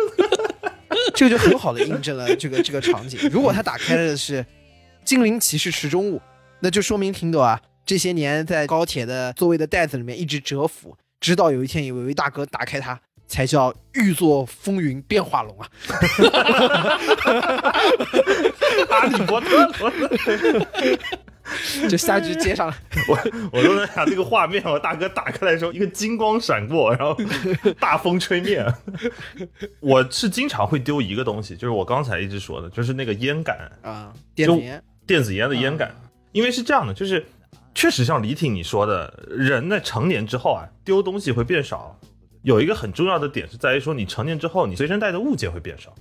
[1.14, 3.18] 这个就很好的印证了这个这个场景。
[3.30, 4.44] 如果他打开的是
[5.04, 6.20] 精灵骑士池中物，
[6.60, 15.68] 那就说明听懂啊，这些年在高铁的座位的袋子里面一直蛰伏，直到有一天有一位大哥打开它，才叫欲作风云变化龙啊！
[18.88, 19.72] 哈利波特了，
[21.88, 22.76] 就下去接上了。
[23.08, 23.18] 我
[23.52, 27.16] 我都在想那个画面，我大哥打开来的时候，一个金光闪过，然后
[27.78, 28.64] 大风吹灭。
[29.80, 35.94] 我是经常会丢一个东西，就是我刚才一直说的，就是那个烟杆，啊，电子烟，电子烟的烟杆。
[36.32, 37.24] 因为是这样的，就是
[37.74, 41.98] 确实像李挺你说的，人在成年之后啊，丢东西会变少。
[42.42, 45.94] 有一个很重要的点是在于说，你成年之后，你随身带的物件会变少，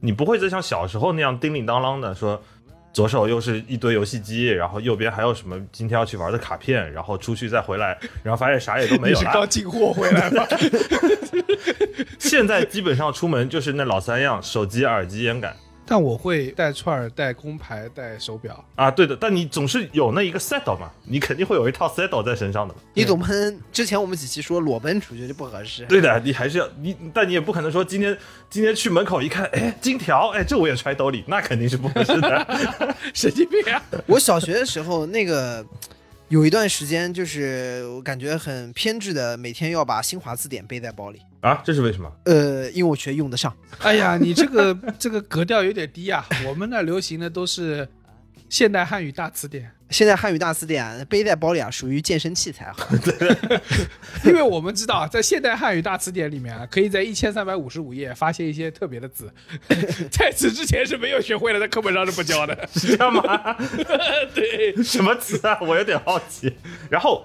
[0.00, 2.40] 你不会再像小时候那样叮铃当啷的说，
[2.94, 9.46] 左手又是一堆游戏机，然后右边还有什么今天要去玩的卡片，然后出去再回来，然后发现啥也都没有你是刚。
[9.46, 10.46] 进货回来吗？
[12.18, 15.54] 现在基本上出门就是那老三样：手机、耳机、烟杆。
[15.86, 18.64] 但我会带串儿、带工牌、带手表。
[18.74, 22.80] 啊，对的，但你总是有那一个 settle 嘛，你肯定会有一套 settle 在身上的嘛。
[22.94, 25.84] 你总不能之前我们几期说裸奔出去就不合适。
[25.86, 28.16] 对的，你还是要你，但你也不可能说今天
[28.48, 32.46] 今天去门口一看，哎，金条，哎，这我也揣兜里，那肯定是不合适的。
[33.12, 33.82] 神经病啊！
[34.06, 35.64] 我小学的时候，那个
[36.28, 41.20] 有一段时间，就是我感觉很偏执的，每天要把新华字典背在包里。
[41.40, 42.10] 啊，这是为什么？
[42.24, 43.54] 呃，因为我觉得用得上。
[43.80, 46.26] 哎呀，你这个 这个格调有点低啊！
[46.46, 47.86] 我们那流行的都是
[48.48, 52.86] 现代汉语大词典，现在汉语大词典背在包里啊，属于健身器材哈。
[54.24, 59.32] 因为我们知道，在现代汉语大词典里面啊，可以在一千三百五十五页发现一些特别的字，
[60.10, 62.68] 在此之前是没有学会的，在课本上是不教的。
[62.74, 63.56] 是这样吗？
[64.34, 65.58] 对，什么词啊？
[65.60, 66.52] 我有点好奇。
[66.90, 67.24] 然后，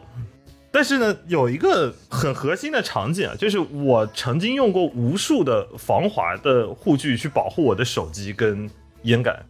[0.71, 8.69] 但是呢，有一个很核心的场景啊，就是我曾经用过无数的防滑的护具去保护我的手机跟
[9.03, 9.43] 烟杆，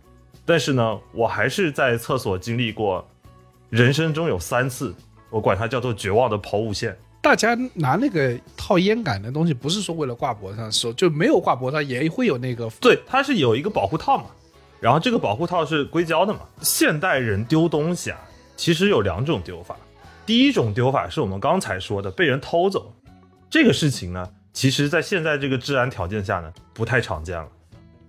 [0.50, 3.08] 但是呢，我还是在厕所经历过
[3.70, 4.96] 人生中有三次，
[5.30, 6.98] 我管它叫做绝望的抛物线。
[7.22, 14.26] 大家拿那个套烟杆的东西，不是说为了挂脖子上，手就没有挂脖子上也会有那个对，它是有一个保护套嘛，
[14.80, 16.40] 然后这个保护套是硅胶的嘛。
[16.62, 18.18] 现代人丢东西啊，
[18.58, 19.76] 其实有两种丢法。
[20.26, 22.92] 第一种丢法是我们刚才说的被人偷走，
[23.52, 27.48] 这个事情呢，其实在现在这个治安条件下呢，不太常见了。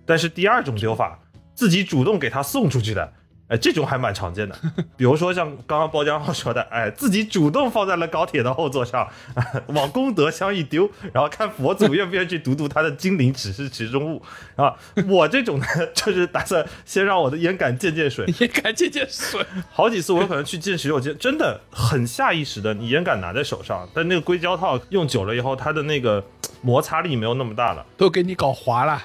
[0.07, 1.19] 但是第二种丢法，
[1.61, 3.13] 自己主动给他送出去的，
[3.47, 4.55] 哎，这种还蛮常见的。
[4.97, 9.07] 比如说像刚刚包浆浩说的，哎，自己主动放在了高铁的后座上，
[9.69, 14.19] 往功德箱一丢，然后看佛祖愿不愿意去读读他的精灵指示池中物
[14.55, 14.73] 啊。
[15.07, 18.25] 我这种呢，就是打算先让我的烟杆见见水。
[18.41, 19.45] 烟杆见见水。
[19.69, 26.25] 好几次我可能去进洗手间，真的很下意识的，你烟杆拿在手上，但那个硅胶套用久了以后，它的那个
[26.63, 27.85] 摩擦力没有那么大了。
[27.97, 28.99] 都给你搞滑了。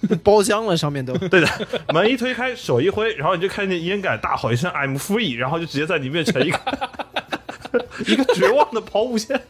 [0.24, 1.12] 包浆了，上面都。
[1.28, 1.48] 对的，
[1.92, 6.58] 门一推开，手一挥，然后你就看见烟杆大吼一声 “I'm free”，然后就直接在你面前一个
[8.06, 9.40] 一个绝望的抛物线。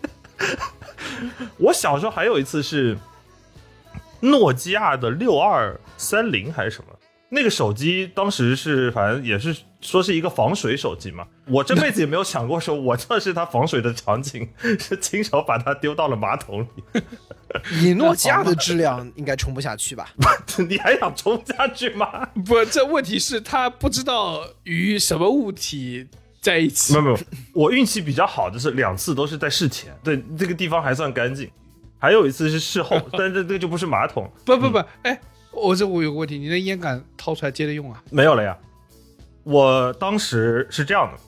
[1.58, 2.96] 我小时候还有一次是
[4.20, 6.96] 诺基亚的六二三零还是什么，
[7.28, 14.46] 那个手机当时是反正也是说是一个防水手机嘛，我这辈子也没有想过说我测试它防水的场景
[14.78, 17.02] 是亲手把它丢到了马桶里，
[17.82, 20.10] 以诺基亚的质量应该冲不下去吧？
[20.68, 22.26] 你还想冲下去吗？
[22.44, 26.06] 不，这问题是他不知道与什么物体
[26.42, 26.98] 在一起没。
[26.98, 27.18] 有没有，
[27.54, 31.50] 我运气比较好的是两次都是在事前，对这个地方还算干净，
[31.98, 35.18] 还有一次是事后，但是这这个就不是马桶，不不不，哎，
[35.52, 38.02] 我这我有个问题，你的烟杆掏出来接着用啊？
[38.10, 38.54] 没有了呀。
[39.42, 41.18] 我当时是这样的，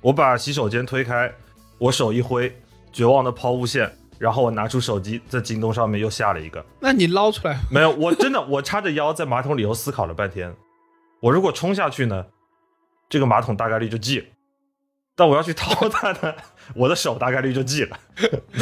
[0.00, 1.32] 我把洗手间推开，
[1.78, 2.54] 我手一挥，
[2.92, 10.54] 绝望的抛物线，然后我拿出手机，在京东上面又下了一个，那你捞出来，没有，我真的我叉着腰在马桶里头思考了半天，
[11.20, 12.26] 我如果冲下去呢，
[13.08, 14.26] 这个马桶大概率就记了。
[15.16, 16.34] 但我要去掏它呢，
[16.74, 17.96] 我的手大概率就记了。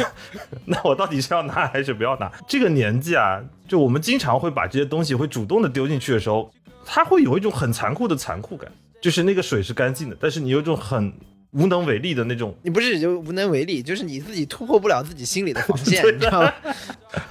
[0.65, 2.31] 那我到底是要拿还是不要拿？
[2.47, 6.53] 这个年纪啊，就我们经常会把这些东西会主动的丢进去的时候，
[6.85, 8.71] 它会有一种很残酷的残酷感，
[9.03, 11.11] 就是那个水是干净的，但是你有一种很
[11.51, 12.55] 无能为力的那种。
[12.63, 16.53] 你不是就无能为力，就是你自己突破不了自己心里的防线， 你知道吗？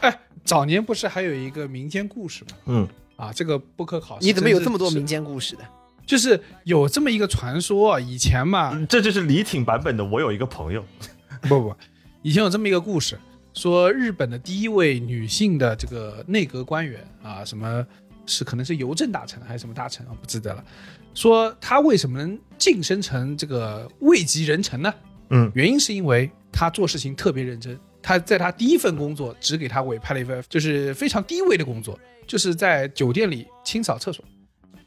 [0.44, 2.50] 早年不是还有一个民间故事吗？
[2.66, 4.18] 嗯，啊，这个不可考。
[4.20, 5.06] 你怎么有这么多民？
[5.06, 5.62] 间故事的？
[6.04, 10.04] 就是有这么一个传说，以前嘛，这就是李挺版本的。
[10.04, 10.84] 我有一个朋友，
[11.48, 11.74] 不不，
[12.20, 13.18] 以前有这么一个故事，
[13.54, 17.86] 说日本的第一位女性的这个内阁官员啊，什么
[18.32, 20.64] 是可能是邮政大臣还是什么大臣啊，不记得了。
[21.14, 24.92] 说他为什么能晋升成这个位极人臣呢？
[25.30, 27.78] 嗯原因是因为他做事情特别认真。
[28.02, 34.24] 他在他第一份工作只给他委派了一份就是非常低微的工作，就是在酒店里清扫厕所。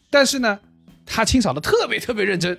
[0.09, 0.59] 但是呢，
[1.05, 2.57] 他清扫的特别特别认真，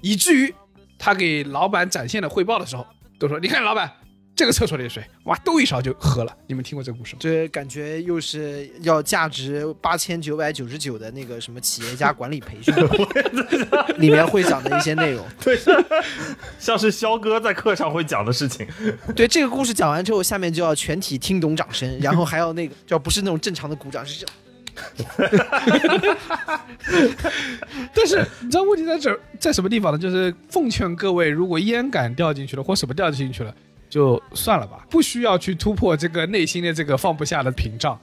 [0.00, 0.54] 以至于
[0.96, 2.86] 他给老板展现了汇报的时候，
[3.18, 3.92] 都说：“你看，老板，
[4.36, 6.36] 这个厕所里的水，哇，兜一勺就喝了。
[6.48, 7.18] 你们听过这个故事吗？
[7.20, 12.74] 这感觉又是要价值八千九百九十九的那个什么企业家管理培训
[13.98, 15.24] 里面会讲的一些内容。
[15.40, 15.56] 对，
[16.58, 18.66] 像是肖哥在课上会讲的事情。
[19.14, 24.34] 对这个故事讲完之后，下面就要全体听懂掌声， 然后还要那个就不是那种正常的鼓掌，是这样。
[27.94, 29.98] 但是你知道问题在这儿在什么地方呢？
[29.98, 33.54] 就是奉劝各位，如果烟杆掉进去了或什么掉进去了，
[33.94, 37.96] 就算了吧，不需要去突破这个内心的这个放不下的屏障。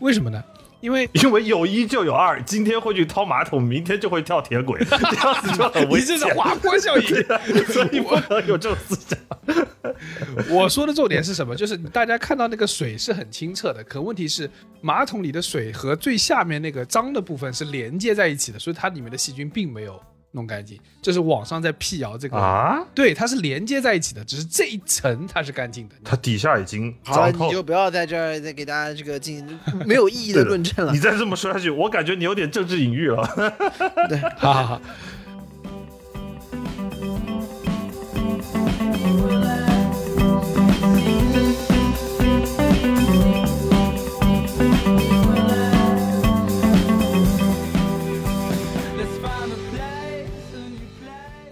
[0.00, 0.44] 为什么呢？
[0.82, 6.34] 因为 因为有一就有二，今天会去掏马桶，明天就会跳铁轨， 这样子就很危险你这是。
[6.34, 7.06] 滑坡效应。
[7.72, 9.18] 所以不能有这种思想。
[10.50, 11.56] 我说的重点是什么？
[11.56, 14.50] 就是大家看到那个水是很清澈的，可问题是
[14.82, 19.98] 马桶里的水和最下面那个脏的部分是连接在一起的，所以它里面的细菌并没有
[20.32, 20.78] 弄干净。
[21.00, 25.94] 这是网上在辟谣这个啊，对，它是连接在一起的，只是这一层它是干净的。
[26.04, 30.98] 它底下已经好了，你就不要在这儿再给大家这个进行没有意义的论证了你。
[30.98, 33.26] 再这么说下去，我感觉你有点政治隐喻了
[34.08, 34.18] 对。
[34.36, 34.80] 好好好，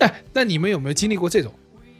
[0.00, 1.52] 哎，那你们有没有经历过这种？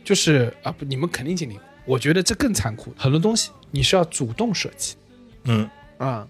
[0.05, 1.63] 就是啊，不，你们肯定经历过。
[1.85, 4.97] 我觉得这更残酷，很多东西你是要主动舍弃。
[5.45, 6.27] 嗯，啊，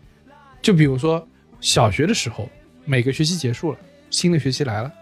[0.61, 1.27] 就比如说
[1.61, 2.49] 小学的时候，
[2.85, 3.79] 每个学期结束了，
[4.11, 4.93] 新的学期来了，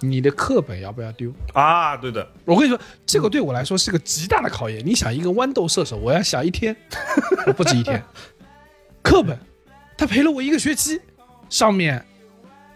[0.00, 1.32] 你的课本要不要丢？
[1.52, 4.80] 啊，对的，我跟你说，这个对我来说是个极大的考验。
[4.86, 6.76] 你想一个豌豆射手，我要想一天，
[7.56, 8.02] 不止一天。
[9.02, 9.36] 课本，
[9.96, 11.00] 他陪了我一个学期，
[11.48, 12.04] 上面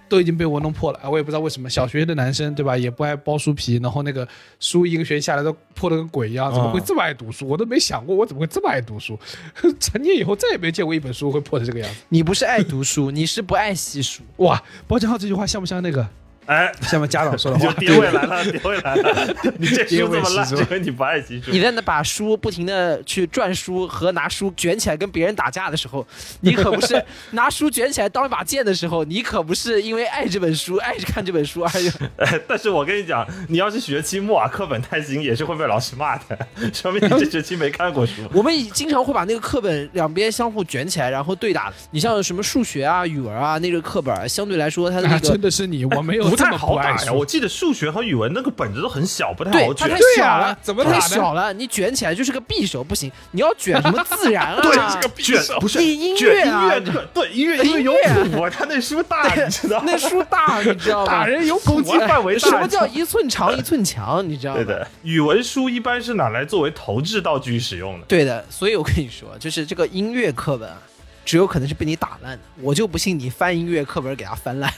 [0.09, 1.11] 都已经被我弄破了啊！
[1.11, 4.27] 我也不知道为什么，小学的男生对吧，也不爱包书皮，然后那个
[4.61, 7.47] 书一个学期下来都破的跟鬼一样，怎么会这么爱读书？
[7.47, 9.19] 我都没想过我怎么会这么爱读书。
[9.81, 12.01] 成年以后再也没见过一本书会破成这个样子。
[12.09, 14.23] 你不是爱读书，你是不爱惜书。
[14.37, 16.07] 哇，包浆浩这句话像不像那个
[16.47, 17.73] 哎，下面家长说的话？
[17.75, 19.35] 跌回 来了，跌回来了。
[19.59, 21.61] 你这书这么烂，因为你不爱惜书你。
[21.61, 26.07] 在那把书不停的去转书和拿书卷起来跟别人打架的时候，
[26.41, 31.71] 你可不是拿书卷起来当一把剑的时候，你可不是因为爱这本书、爱看这本书而
[32.19, 36.39] 哎，但是我跟你讲，你要是学期末啊，课本太新，也是会被老师骂的，
[36.73, 38.23] 说明你这学期没看过书。
[38.33, 41.73] 我们经常会把那个课本两边相互卷起来，然后对打。
[41.91, 47.13] 你像什么数学啊、语文啊，那个课本相对来说它的那啊，真的是你，我没有不太好打呀！
[47.13, 50.01] 我记得数学和语文那个本子都很小，不太好卷对它太。
[50.17, 51.53] 小了，太怎么太小了？
[51.53, 54.61] 你卷起来就是个匕首，不行，你要卷什么自然啊？
[54.63, 59.85] 对，这 个卷不是音音乐啊音乐课，对音乐因为有音乐谱啊，他那书大， 你知道吗？
[59.87, 61.13] 那书大， 你知道吗？
[61.13, 62.49] 打人有攻击范围大。
[62.49, 64.27] 什么叫一寸长一寸强？
[64.29, 64.63] 你知道吗？
[64.63, 68.07] 对的，语文书一般是拿来作为投掷道具使用的。
[68.07, 70.79] 对的，所以我跟你说，就是这个音乐课本啊，
[71.25, 72.43] 只有可能是被你打烂的。
[72.61, 74.73] 我就不信你翻音乐课本给它翻烂。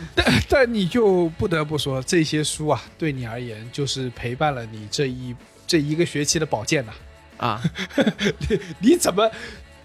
[0.14, 5.34] 但但你就不得不说，这些书啊，对你而言就是陪伴了你这一
[5.66, 6.92] 这一个学期的宝剑呐、
[7.36, 7.62] 啊，
[8.48, 9.30] 你你怎么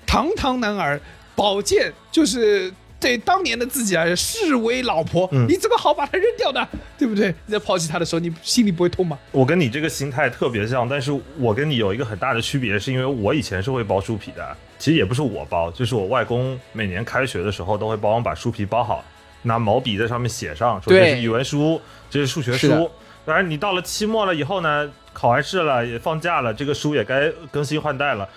[0.06, 1.00] 堂堂男儿，
[1.36, 6.68] 宝剑就是对当年的自己而言视为老婆，嗯你怎么好把它扔掉呢？
[6.98, 7.34] 对不对？
[7.46, 9.20] 你在抛弃他的时候，你心里不会痛吗？
[9.32, 19.04] 我跟你这个心态特别像，但是我跟你有一个很大的区别，是因为我以前是会包书皮的，其实也不是我包，就是我外公每年开学的时候都会帮我把书皮包好，
[19.44, 21.80] 拿毛笔在上面写上，说这是语文书，
[22.10, 22.90] 这是数学书。
[23.26, 28.28] 当然，你到了期末了以后呢，考完试了，也放假了，这个书也该更新换代了。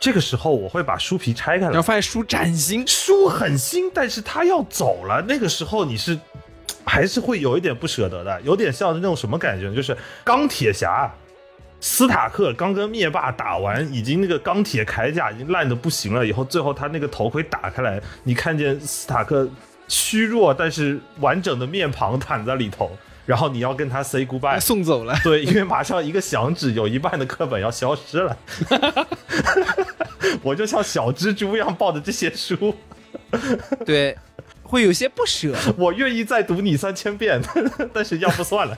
[0.00, 6.18] 这个时候我会把书皮拆开来然后，发现书崭新，书很新，但是他要走了，那个时候你是
[6.84, 9.74] 还是会有一点不舍得的，有点像那种什么感觉？
[9.74, 11.10] 就是钢铁侠。
[11.78, 16.26] 斯塔克刚跟灭霸打完，已经那个钢铁铠甲已经烂的不行了。
[16.26, 19.46] 以后最后他那个头盔打开来，你看见斯塔克
[19.88, 22.90] 虚弱但是完整的面庞躺在里头，
[23.24, 25.18] 然后你要跟他 say goodbye，送走了。
[25.22, 28.36] 对，因为马上一个响指，有一半的课本要消失了。
[30.42, 32.74] 我就像小蜘蛛一样抱着这些书，
[33.84, 34.16] 对，
[34.62, 35.54] 会有些不舍。
[35.78, 37.40] 我愿意再读你三千遍，
[37.92, 38.76] 但是要不算了。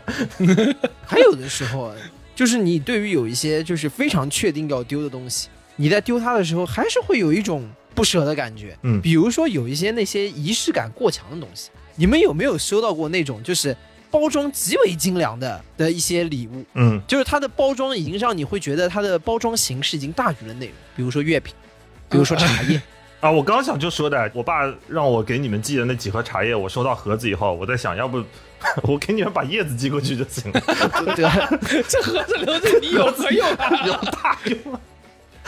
[1.06, 1.92] 还有的时候，
[2.34, 7.68] 就是你对于有一些就是非常确定要丢的东西，你在丢它的时候，还是会有一种
[7.98, 8.78] 不舍的感觉。
[8.82, 13.76] 嗯比如说有一些那些仪式感过强的东西，你们有没有收到过那种就是
[14.08, 16.64] 包装极为精良的的一些礼物？
[16.74, 21.52] 嗯，就是它的包装已经让你会觉得它的包装形式已经大于了内容，比如说月饼，
[22.08, 22.80] 比如说茶叶，
[23.20, 28.22] 啊，我刚想就说的，我爸让我给你们寄的那几盒茶叶，我收到盒子以后，我在想，要不
[28.84, 30.60] 我给你们把叶子寄过去就行了，
[31.14, 31.82] 对？
[31.88, 33.86] 这盒子留着你有何用啊？
[33.86, 34.80] 有大用啊。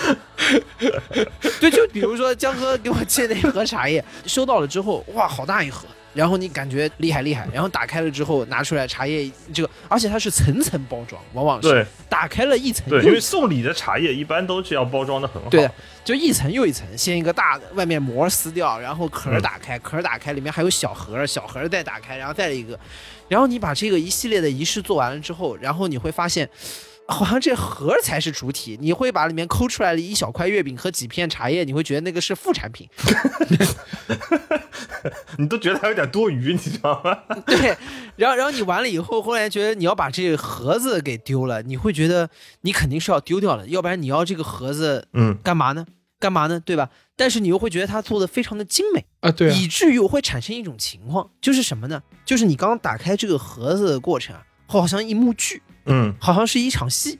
[1.60, 15.50] 对，就比如说江哥给我寄那盒茶叶，收到了之后，哇，好大一盒，然后你感觉厉害厉害，然后打开了之后拿出来茶叶这个，而且它是层层包装，往往是打开了一层对，又因为送礼的茶叶一般都是要包装的很好。
[15.50, 15.68] 对，
[16.04, 22.78] 就一层又一层，先一个大的，外面膜撕掉，然后壳儿打开，壳儿打开，里面还有小盒，小盒再打开，然后再一个，
[23.28, 26.48] 然后你把这个一系列的仪式做完了之后，然后你会发现。
[27.10, 32.88] 好像这盒才是主体，你会把里面抠出来了一小块月饼和几片茶叶，你会觉得那个是副产品。
[35.38, 37.18] 你都觉得还有点多余，你知道吗？
[37.46, 37.76] 对，
[38.16, 42.28] 然后然后你完了以后，后来觉得你要把这个盒子给丢了，你会觉得
[42.62, 45.86] 你肯定是要丢掉了，要不然你要这个盒子嗯，干嘛呢？
[46.18, 46.60] 干嘛呢？
[46.60, 46.90] 对吧？
[47.16, 49.06] 但是你又会觉得它做的非常的精美。
[49.20, 52.02] 啊，对啊，以至于我会产生一种情况，就是什么呢？
[52.26, 57.18] 就是你刚刚打开这个盒子的过程啊，好像一幕剧，嗯，好像是一场戏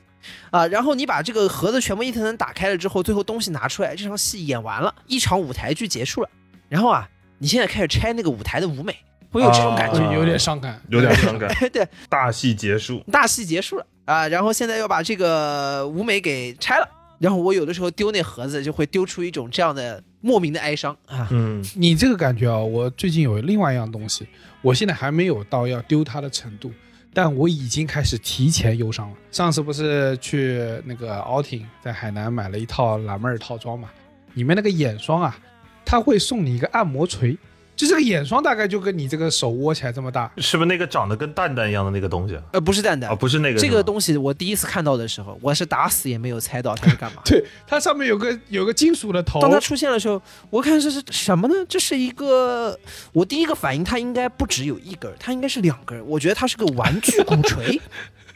[0.50, 0.66] 啊。
[0.66, 6.28] 然后你把这个盒子全部一层层打开了之后，最后东西拿出来，这场戏演完了，一场舞台剧结束了。
[6.68, 7.08] 然后啊，
[7.38, 8.94] 你现在开始拆那个舞台的舞美，
[9.30, 10.00] 会有这种感觉。
[10.00, 11.52] 啊有点伤感，有点伤感。
[11.72, 16.88] 对，大戏结束，大戏结束了啊，然后现在要把这个舞美给拆了。
[17.18, 21.28] 然后我有的时候丢那盒子，就会丢出一种这样的莫名的哀伤啊。
[21.30, 24.26] 嗯你这个感觉啊，我最近有另外一样东西，
[24.62, 26.72] 我现在还没有到要丢它的程度，
[27.12, 29.16] 但我已经开始提前忧伤了。
[29.30, 33.90] 上次不是去那个 outing，在海南买了一套蓝妹儿套装嘛，
[34.34, 35.36] 里面那个眼霜啊，
[35.84, 37.36] 它会送你一个按摩锤，
[37.80, 47.22] 就这个眼霜大概就跟你这个手握起来这么大，是不是那个长得跟蛋蛋一样的那个东西呃，不是蛋蛋啊？，不是那个这个东西我第一次看到的时候，我是打死也没有猜到它是干嘛。
[47.24, 50.20] 对， 它上面有个有个金属的头，当它出现的时候，
[50.50, 51.54] 我看这是什么呢？
[51.66, 52.78] 这是一个，
[53.14, 56.06] 我第一个反应它应该不只有一根，它应该是两根。
[56.06, 57.80] 我觉得它是个玩具鼓锤。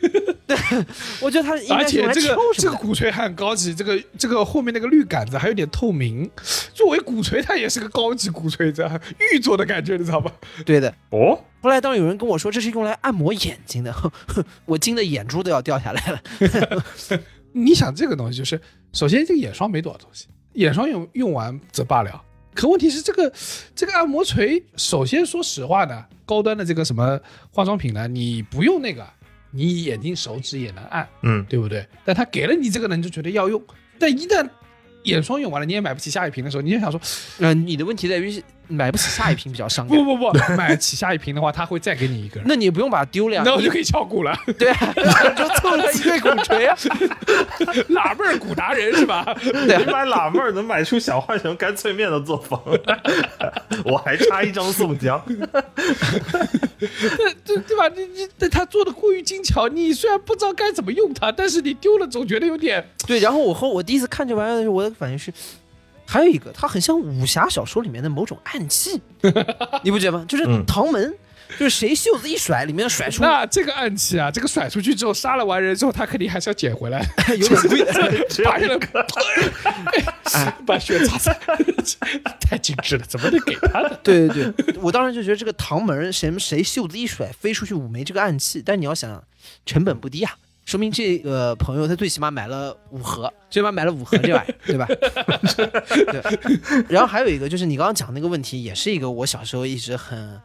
[0.46, 0.57] 对，
[1.20, 2.70] 我觉得它而且这个这。
[2.70, 6.30] 个鼓槌还很高级，这个这个后面那个绿杆子还有点透明，
[6.72, 9.00] 作为鼓槌它也是个高级鼓槌，这样
[9.32, 10.32] 玉做的感觉，你知道吧？
[10.64, 10.92] 对的。
[11.11, 13.94] 哦，后来当有人跟我说这是用来按摩眼睛的，
[14.66, 16.22] 我惊的眼珠都要掉下来了。
[17.52, 18.61] 你想这个东西就是，
[18.92, 22.22] 首先这个眼霜没多少东西，眼霜用用完则罢了，
[22.55, 23.32] 可问题是这个
[23.74, 27.18] 这个按摩锤，首先说实话呢，高端的这个什么
[27.50, 29.07] 化妆品呢，你不用那个，
[29.55, 31.86] 你眼睛手指也能按，嗯，对不对？
[32.05, 33.62] 但他给了你这个呢，你就觉得要用，
[33.98, 34.48] 但一旦
[35.05, 37.00] 眼霜用完了，你也买不起下一瓶的时候，你就想说，
[37.38, 39.96] 呃，你的问题在于买不起下一瓶比较伤感。
[39.96, 44.94] 不 不不，买起下一瓶的话，他会再给你一个， 那你不用把它丢了呀，那我就可以敲鼓了， 对啊，
[45.36, 46.76] 就凑了一对鼓槌啊。
[47.90, 49.24] 喇妹儿鼓达人是吧？
[49.42, 52.58] 对你买喇妹儿能买出小浣熊干脆面的作风，
[53.84, 55.22] 我还差一张宋江。
[57.44, 57.88] 对对吧？
[57.94, 65.32] 你你，但他做的过于精巧，你虽然不知道该怎么用它，但是你丢了总觉得有点对，然后我后我第一次看这玩意儿的时候，我的反应是，
[66.07, 69.00] 还有一个，它很像武侠小说里面的某种暗器，
[69.82, 70.24] 你不觉得吗？
[70.28, 71.14] 就是嗯唐门，
[71.59, 77.05] 就是谁袖子一甩，里面甩出那这个暗器啊，这个甩出去之后，杀了完人之后，他肯定还是要捡回来，
[77.36, 78.44] 有点贵 的。
[78.44, 78.78] 把人
[80.66, 81.32] 把血擦擦，
[82.40, 84.00] 太精致了，怎么得给他的？
[84.02, 89.22] 对对对，我当时就觉得这个唐门谁谁袖子一甩飞出去五枚这个暗器，但你要想
[89.64, 94.86] 成本不低啊，说明这个朋友他最起码买了五盒， 最起码买了五盒这玩意儿， 对吧？
[94.86, 96.84] 对。
[96.88, 100.40] 然后还有一个就是你刚刚讲那个问题，也是一个我小时候一直很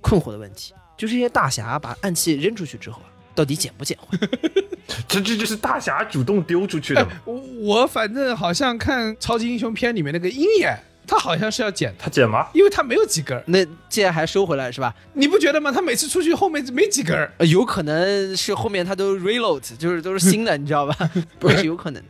[0.00, 4.18] 困惑的问题，就是一些大侠把暗器扔出去之后啊，到底捡不捡回？
[5.06, 7.12] 这这就是大侠主动丢出去的嘛？
[7.24, 10.76] 我我反正好像看超级英雄片里面那个鹰眼，
[11.06, 12.46] 他好像是要捡，他捡吗？
[12.54, 14.94] 因为他没有几根儿，那既然还收回来是吧？
[15.14, 15.72] 你不觉得吗？
[15.72, 17.32] 他每次出去后面没几根儿。
[17.38, 20.96] 呃有可能是后面他都 reload，就是都是新的，你知道吧？
[21.40, 22.02] 不是有可能。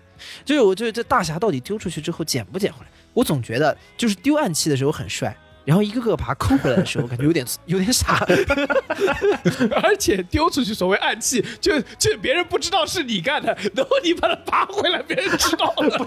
[0.45, 2.91] 就是我觉得这大侠到底丢出去之后捡不捡回来？
[3.15, 5.35] 我总觉得就是丢暗器的时候很帅，
[5.65, 8.23] 然后一个个把它抠回来的时候，感觉有点 有点傻。
[9.83, 16.07] 而且丢出去所谓暗器，就就别人不知道是你干的，然后你把它拔回来，别人知道了。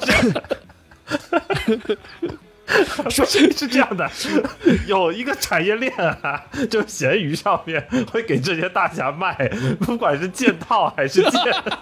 [3.09, 4.09] 说是这样的，
[4.87, 9.35] 有一个产业链啊，就闲鱼上面会给这些大侠卖，
[9.81, 11.31] 不管是剑套还是剑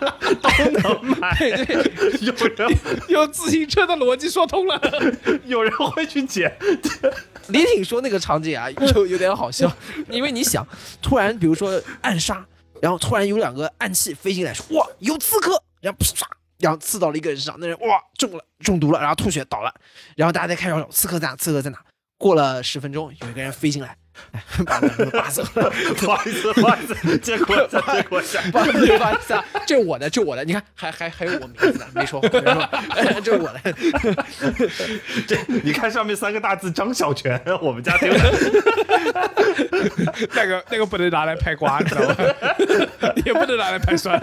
[0.42, 1.38] 都能买。
[2.20, 2.78] 有人
[3.08, 4.82] 用自行车的逻辑说通了。
[5.46, 6.52] 有人会去捡，
[7.48, 9.72] 李挺说那个场景啊，就有点好笑，
[10.10, 10.68] 因为你想，
[11.02, 12.44] 突然比如说暗杀，
[12.82, 16.28] 然后突然有两个暗器飞进来，说哇有刺客，然后啪
[16.62, 19.74] 然后刺到了一个人身上，那人哇中了中毒了，然后吐血倒了，
[20.16, 21.36] 然后大家在开始找刺客在哪？
[21.36, 21.80] 刺客在哪？
[22.18, 23.98] 过了十分钟，有一个人飞进来，
[24.32, 25.72] 哎 把那个拔走了。
[25.98, 28.42] 不好意思，不好意思，借过一下，借过一下。
[28.52, 33.60] 不好意思，不好意思啊，这是我的，这是我的，你看还还还有我名字呢，没说，没说，哎这是我的。
[35.28, 38.20] 这你看上面三个大字张小泉，我们家丢的。
[40.34, 42.16] 那个那个不能拿来拍瓜，你知道吗？
[43.26, 44.20] 也不能拿来拍酸。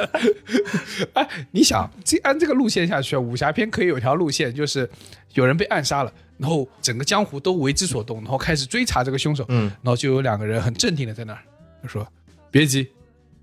[1.15, 4.89] 哎，你想，这按这个路线下去，武侠片可以有条路线，就是
[5.35, 9.45] 有人被暗杀了，然后整个江湖都为之所动，然后开始追查这个凶手。
[9.49, 11.41] 嗯，然后就有两个人很镇定的在那儿，
[11.83, 12.07] 就说
[12.51, 12.89] ：“别急，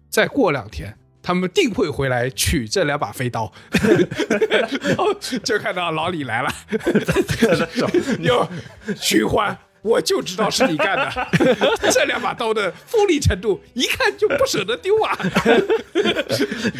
[0.10, 3.52] 再过两天。”他们定会回来取这两把飞刀，
[4.80, 6.54] 然后就看到老李来了，
[8.22, 8.48] 哟，
[8.96, 11.28] 徐欢，我就知道是你干的，
[11.92, 15.18] 这两把刀的锋利程度，一看就不舍得丢啊！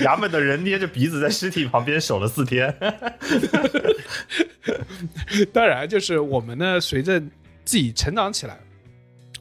[0.04, 2.72] 衙门的人捏着鼻子在尸体旁边守了四天。
[5.52, 8.60] 当然，就是我们呢，随着自己成长起来，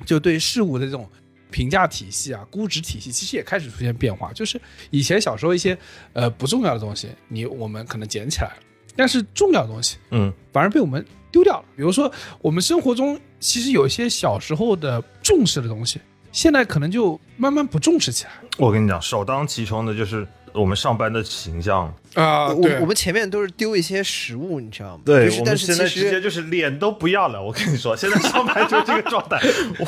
[0.04, 1.08] 就对事物的这种
[1.50, 4.32] 评价体系啊、估值体系，其实也开始出现变化。
[4.32, 5.76] 就是以前小时候一些
[6.12, 8.56] 呃不重要的东西，你我们可能捡起来了，
[8.96, 11.64] 但是重要的东西嗯，反而被我们丢掉了。
[11.76, 16.00] 比如说，我们生活中其实有一些小时候的重视的东西，
[16.32, 21.92] 现在可能就慢慢不重视起来我跟你讲，首当其冲的就是我们上班的形象。
[22.14, 25.02] 啊我我们前面都是丢一些食物，你知道吗？
[25.04, 27.42] 对就是但是我们现在其实直接就是脸都不要了。
[27.42, 29.40] 我跟你说，现在上班就是这个状态。
[29.80, 29.86] 我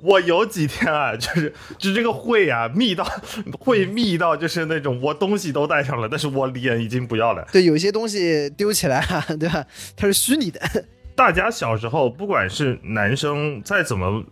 [0.00, 3.04] 我有几天啊，就是就这个会啊，密到
[3.58, 7.48] 会密到就是那种我东西都带上了，但是我脸已经不要了。
[7.50, 9.64] 对有些东西丢起来啊， 对吧？
[9.96, 10.60] 它是虚拟的，
[11.14, 14.22] 大家小时候，不管是男生再怎么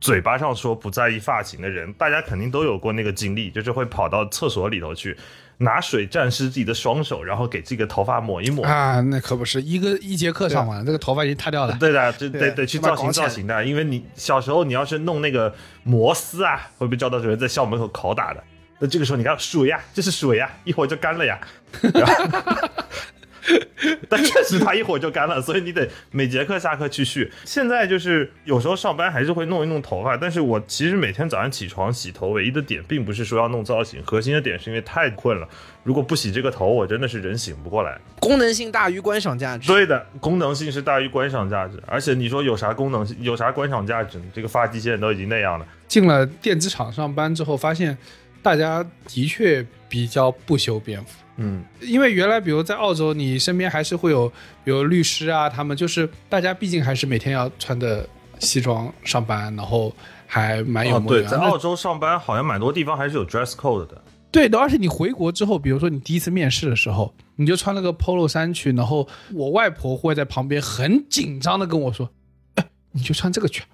[0.00, 5.14] 嘴巴上说不在意发型的人，大家肯定都有过那个经历，就是会跑到厕所里头去，
[5.58, 8.64] 拿水沾湿自己的双手，然后给自己的头发抹一抹。
[8.64, 11.76] 啊，那可不是一个一节课上完，这个头发已经塌掉了。
[11.78, 18.42] 对的，就得得去造型造型的，因为你小时候你要是弄那个摩丝啊，会被教导主任在校门口拷打的。
[18.78, 21.38] 那这个时候你看水呀，这是水呀，一会儿就干了呀。
[24.08, 27.30] 但确实它一会儿就干了，所以你得每节课下课去续。
[27.44, 35.48] 现在就是有时候上班还是会弄一弄头发，但是我其实每天早上起床洗头，唯一的点并不是说要弄造型，核心的点是因为太困了。
[35.82, 37.98] 如果不洗这个头，我真的是人醒不过来。
[38.20, 39.66] 功能性大于观赏价值。
[39.66, 44.24] 对的，功能性是大于观赏价值，而且你说有啥功能性，有啥观赏价值呢？
[44.34, 45.66] 这个发际线都已经那样了。
[45.88, 47.96] 进了电子厂上班之后，发现
[48.42, 51.14] 大家的确比较不修边幅。
[51.42, 54.30] 嗯，因为原来，比如在澳洲，你身边还是会有，
[54.62, 58.06] 比如律师啊，他们就是大家毕竟还是每天要穿的
[58.38, 59.90] 西装上班，然后
[60.26, 61.24] 还蛮有哦，对。
[61.24, 64.02] 在澳洲上班好像蛮多地方还是有 dress code 的。
[64.30, 72.10] 对的，而且你回国之后，比如说你第一次面试的时候，你就穿了个 polo 衫去，然后我外婆会在旁边很紧张的跟我说
[72.56, 73.64] ：“哎，你就穿这个去。”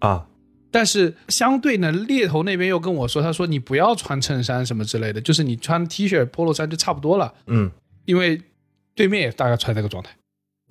[0.00, 0.26] 啊，
[0.74, 7.70] 但是相对呢，猎头那边又跟我说，他说你不要穿衬衫什么之类的，就是你穿 T 恤、polo 衫就差不多了，嗯，
[8.06, 8.42] 因为
[8.92, 10.10] 对面也大概穿这个状态。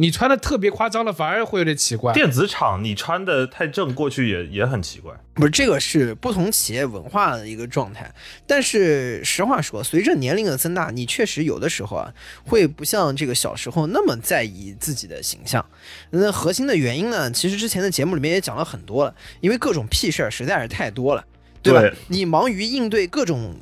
[0.03, 2.11] 你穿的特别夸张了，反而会有点奇怪。
[2.11, 5.13] 电子厂你穿的太正，过去也也很奇怪。
[5.33, 8.13] 不是这个是不同企业文化的一个状态，
[8.45, 15.65] 但是实话说，随着年龄的增大，你确实有的时候啊，会不像这个小时候那么在意自己的形象。
[16.09, 21.23] 那核心的原因呢，其实之前的节目里面也讲了很多了，因为各种屁事儿实在是太多了，
[21.61, 21.79] 对吧？
[21.79, 23.55] 对你忙于应对各种。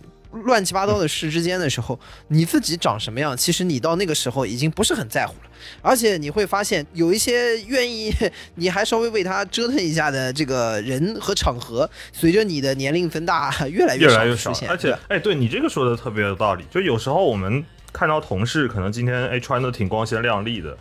[0.45, 5.50] 乱七八糟的事之间的时候，你自己长什么样，其实你到那个时候已经不是很在乎了。
[5.81, 8.13] 而且你会发现，有一些愿意
[8.55, 14.69] 你还稍微为他折腾一下的这个人和场合，随着你的年龄增大， 越来少越来越少出，现。
[14.69, 16.63] 而且，哎，对你这个说的特别有道理。
[16.71, 20.71] 就有时候我们看到同事可能今天哎穿的挺光鲜亮丽的，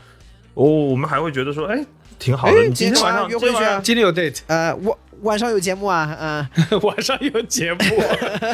[0.54, 1.84] 哦，我们还会觉得说，哎，
[2.18, 2.56] 挺好的。
[2.56, 6.46] 哎你今天晚上今天晚上约会去啊今天有 date，呃，晚晚上有节目啊，嗯、
[6.82, 7.78] 晚上有节目，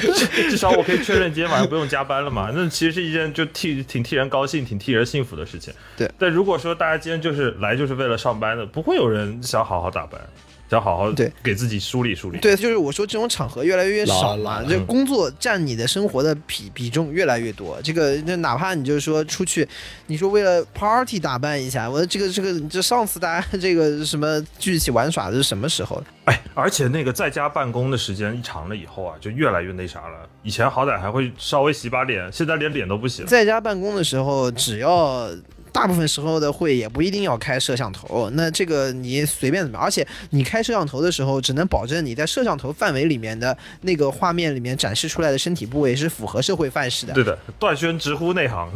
[0.00, 2.50] 至 至少我可以确认今天晚上不用加班了嘛？
[2.54, 5.72] 那其实是一件就替挺替人高兴、挺替人幸福的事情。
[5.96, 10.20] 对，但如果说大家今天就是来就是为了上班的，不会有人想好好打扮，
[10.68, 12.38] 想好好对给自己梳理梳理。
[12.38, 17.80] 对，就是我说这种场合越来越少了这工作占你的生活的比比重越来越多。
[17.82, 19.66] 这个那哪怕你就是说出去，
[20.06, 26.04] 你说为了 party 打扮一下，我这个这个这上次大家这个什么聚一起玩耍的是什么时候了？
[26.24, 30.28] 哎，而且那个在家办公的时间一长了以后啊，就越来越那啥了。
[30.42, 33.28] 以前好歹还会稍微洗把脸，现在连脸都不洗了。
[33.28, 35.28] 在家办公的时候，只要
[35.77, 47.12] 大部分时候的会也不一定要开摄像头，那这个你随便怎么样，而且你开摄像头的时候，只能保证你在摄像头范围里面的那个画面里面展示出来的身体部位是符合社会范式的。
[47.12, 48.72] 对的，段轩直呼内行。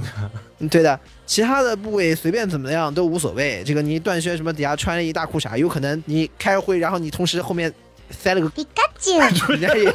[0.58, 3.62] 嗯 对的，其他的部位随便怎么样都无所谓。
[3.64, 7.72] 这个你段轩什么底下穿了一大裤衩，有可能你开会，然后你同时后面
[8.10, 9.18] 塞了个皮卡丘，
[9.52, 9.94] 人家也也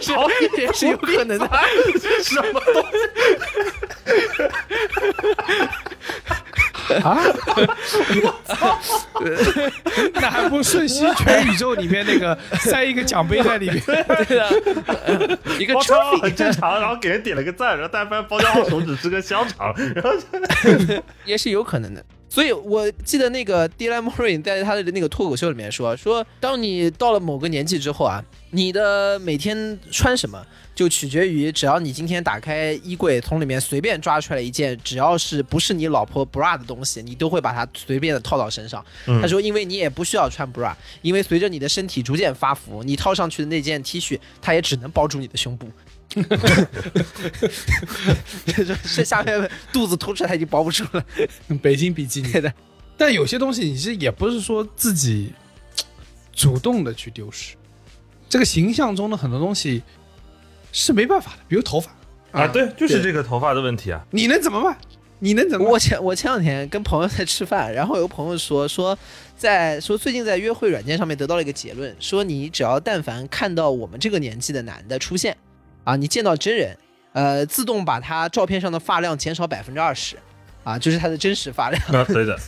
[0.00, 0.12] 是
[0.56, 1.50] 也是有可能的。
[2.22, 2.98] 什么东西？
[7.02, 7.22] 啊！
[10.14, 13.76] 那还不瞬息全宇宙里面那个塞一个奖杯在里面？
[15.58, 20.10] 一个包装号 trophy 很正常，然后给人点了个赞，然后但凡包装号手指是个香肠，然后
[21.24, 22.04] 也是有可能的。
[22.30, 30.40] 所以我记得那个 Dylan Morin 在他的那个脱口秀里面说，说当你到了某个年纪之后啊，你的每天穿什么
[30.72, 38.82] 就取决于，只要你今天打开衣柜，从里面随便抓出来一件，只要是不是你老婆 bra 的东西，你都会把它随便的套到身上。
[39.20, 40.72] 他说，因为你也不需要穿 bra，
[41.02, 45.68] 因为随着你的身体逐渐发福，你套上去的那件 T 恤，它也只能包住你的胸部。
[48.84, 51.04] 是下面肚子凸出来，已经包不住了。
[51.62, 52.52] 北京比基尼的，
[52.96, 55.32] 但有些东西你是也不是说自己
[56.32, 57.54] 主动的去丢失，
[58.28, 59.82] 这个形象中的很多东西
[60.72, 61.90] 是没办法的，比如头发，
[62.32, 64.04] 啊，对，就是这个头发的问题啊。
[64.10, 64.76] 你能怎么办？
[65.22, 65.68] 你能怎么？
[65.68, 68.98] 我前我前两天跟朋友在吃饭，然后有个朋友说说
[69.36, 75.36] 在说最近在约会软件上面得到了一个结论，说你只要但凡看到我们这个年纪的男的出现，
[75.84, 76.76] 啊，你见到真人，
[77.12, 80.16] 呃，自动把他照片上的发量减少百分之二十，
[80.62, 81.82] 啊，就是他的真实发量。
[81.92, 82.38] 啊，对的，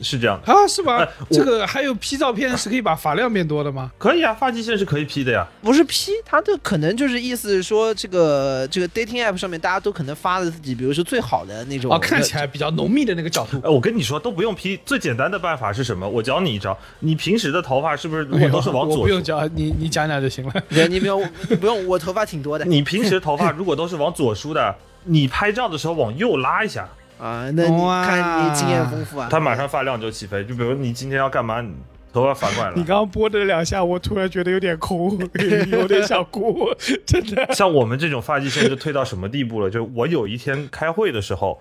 [0.00, 0.52] 是这样的。
[0.52, 1.06] 啊，是吧？
[1.30, 3.90] 这个还有 P 照片是可以把发量变多的吗？
[3.98, 5.46] 可以啊，发际线是可以 P 的呀。
[5.62, 13.58] 不是 P，他的可能就是意思是说，这个这个 dating app 上面大家都可能发的自己，比如说最好的那种，哦，看起来比较浓密的那个角度。
[13.64, 16.08] 哎，我跟你说，都不用 P，最简单的办法是什么？
[16.08, 16.76] 我教你一招。
[17.00, 19.02] 你平时的头发是不是如果都是往我左梳？
[19.02, 20.54] 不用教你，你讲讲就行了。
[20.68, 21.26] 对你不用
[21.60, 24.74] 不用，我头发挺多的 你平时头发如果都是往左梳的，
[25.04, 26.88] 你拍照的时候往右拉一下，
[27.18, 30.44] 啊，那你看你经验丰富啊，他马上发量就起飞。
[30.44, 31.72] 就比如你今天要干嘛，你
[32.12, 32.76] 头发反过来了。
[32.78, 35.18] 你刚刚拨的两下，我突然觉得有点空，
[35.70, 36.68] 有点想哭，
[37.06, 37.54] 真的。
[37.54, 39.70] 像我们这种发际线就退到什么地步了？
[39.70, 41.60] 就我有一天开会的时候，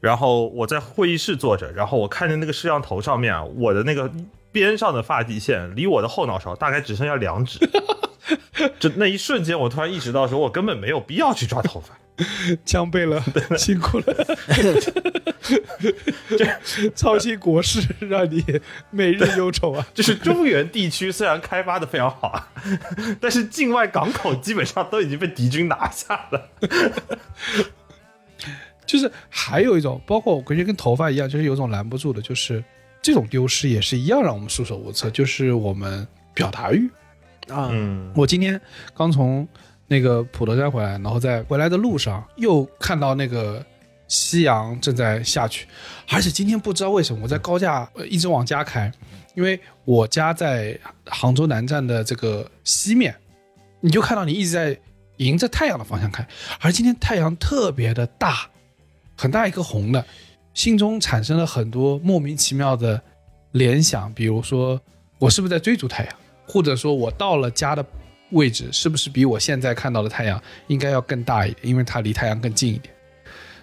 [0.00, 4.10] 然后我在会议室坐着，然后我看见那个摄像头上面啊，我的那个
[4.52, 7.58] 边上的发际线离我的后脑勺大概只剩下两指。
[8.78, 11.94] 就那一瞬间，我突然意识到，说我根本没有必要去抓头发。
[12.64, 13.20] 江贝勒
[13.56, 14.26] 辛苦了，
[16.94, 18.44] 操心国事，让你
[18.90, 19.86] 每日忧愁啊！
[19.92, 22.48] 就是中原地区虽然开发的非常好啊，
[23.20, 26.50] 但是境外港口基本上都已经被敌军拿下了。
[28.86, 32.62] 就是还有一种，包括我感觉跟头发一样，就是有种拦不住的，就是
[33.02, 36.88] 这种丢失也是一样让我们束手无策，就是我们表达欲。
[37.48, 38.60] 啊，嗯，我今天
[38.94, 39.46] 刚从
[39.94, 43.64] 那个普陀山回来，然后在回来的路上又看到那个
[44.08, 45.68] 夕阳正在下去，
[46.10, 48.90] 而且今天不知道为什么我在高架呃一直往家开，
[49.36, 50.76] 因为我家在
[51.06, 53.14] 杭州南站的这个西面，
[53.80, 54.76] 你就看到你一直在
[55.18, 56.26] 迎着太阳的方向开，
[56.58, 58.50] 而今天太阳特别的大，
[59.16, 60.04] 很大一颗红的，
[60.54, 63.00] 心中产生了很多莫名其妙的
[63.52, 64.80] 联想，比如说
[65.20, 66.12] 我是不是在追逐太阳？
[66.48, 67.86] 或者说我到了家的
[68.34, 71.66] 位置，是不是比我现在看到的太阳应该要更大一点？
[71.66, 72.94] 因为它离太阳更近一点。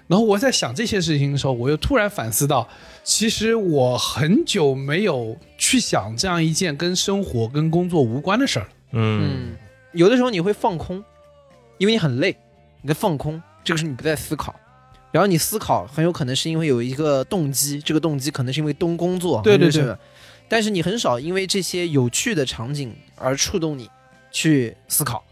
[0.08, 2.68] 然后我在想这些事情的时候，我又突然反思到，
[3.02, 8.70] 其实我很久没有去想这样一件跟生活、跟工作无关的事儿了。
[8.92, 9.58] 嗯，嗯，
[9.94, 11.02] 有的时候你会放空，
[11.78, 12.36] 因为你很累，
[12.82, 14.54] 你在放空，这个时候你不在思考。
[15.14, 19.98] 然后你思考很有可能是因为有一个动机，这个动机可能是因为东工作，对对或者是什么，
[20.50, 23.90] 但是你很少因为这些有趣的场景而触动你
[24.32, 25.24] 去思考，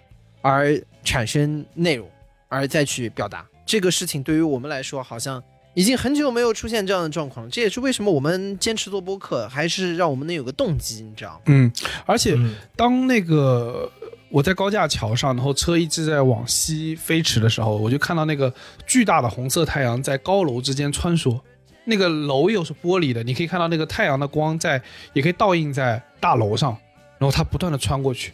[0.42, 2.08] 而产生内容，
[2.48, 4.22] 而再去表达这个事情。
[4.22, 5.42] 对于我们来说，好像
[5.74, 7.50] 已经很久没有出现这样的状况了。
[7.50, 11.42] 这也是为什么我们坚持做播客，还是让我们能有个动机，你知道吗？
[11.46, 11.72] 嗯，
[12.06, 13.90] 而且嗯当那个
[14.30, 18.54] 我在高架桥上，然后车一直在往西飞驰的时候，我就看到那个
[18.86, 21.40] 巨大的红色太阳在高楼之间穿梭。
[21.86, 24.80] 那个楼又是玻璃的，你可以看到那个太阳的光在，
[25.14, 26.78] 也可以倒映在大楼上，
[27.18, 28.32] 然后它不断的穿过去。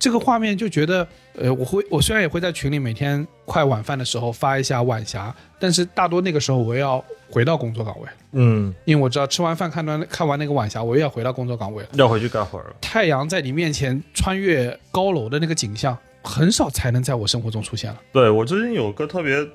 [0.00, 11.90] 这个画面就觉得，呃，我会，我虽然也会在群里每天快晚饭的时候发一下晚霞，但是大多那个时候我要回到工作岗位，嗯，因为我知道吃完饭看完看完那个晚霞，我又要回到工作岗位了。
[11.92, 12.74] 要回去干活了。
[12.80, 18.00] 太阳在你面前穿越高楼的那个景象，很少才能在我生活中出现了。
[18.10, 19.46] 对我最近有个特别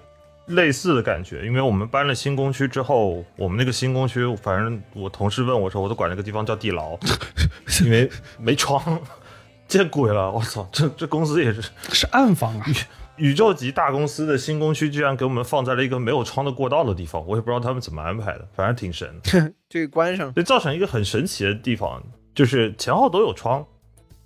[0.46, 6.96] 类似的感觉，因为我们搬了新工区之后，我们那个新工区，反正我同事问我说，我都管那个地方叫地牢，
[7.84, 9.02] 因为没窗，
[9.68, 10.32] 见鬼了！
[10.32, 11.62] 我操，这这公司也是
[11.92, 12.66] 是暗房啊，
[13.18, 19.54] 宇宙级大公司的新工区，居然给我们放在了一个没有窗的过道的地方，我也不知道他们怎么安排的，反正挺神的。
[19.68, 22.02] 这个关上，就造成一个很神奇的地方，
[22.34, 23.66] 就是前后都有窗，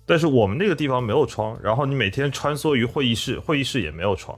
[0.04, 4.36] 但是我们那个地方没有窗，然后你每天穿梭于会议室，会议室也没有窗，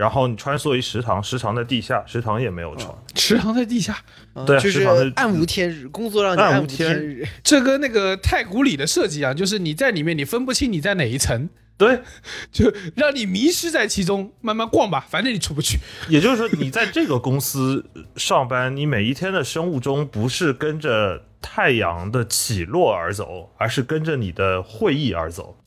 [0.00, 4.02] 然后你穿梭于食堂，食堂在地下，食堂也没有床，食堂在地下，
[4.46, 4.82] 对嗯就是
[5.14, 7.28] 暗无天日，工作让你暗无天日。
[7.44, 12.00] 这跟那个太古里的设计一样，就是你在里面你分不清你在哪一层，对，
[12.50, 15.78] 就让你迷失在其中，慢慢逛吧，反正你出不去。
[16.08, 17.84] 也就是说，你在这个公司
[18.16, 25.58] 上班，你每一天的生物钟不是跟着太阳的起落而走，而是跟着你的会议而走。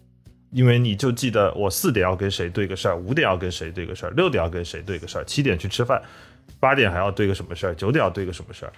[0.53, 6.01] 因为你就记得我四点要跟谁对个事儿，五点要跟谁对个事儿，六点要跟谁对个事儿，七点去吃饭，
[6.59, 8.73] 八点还要对个什么事儿，九点要对个什么事儿。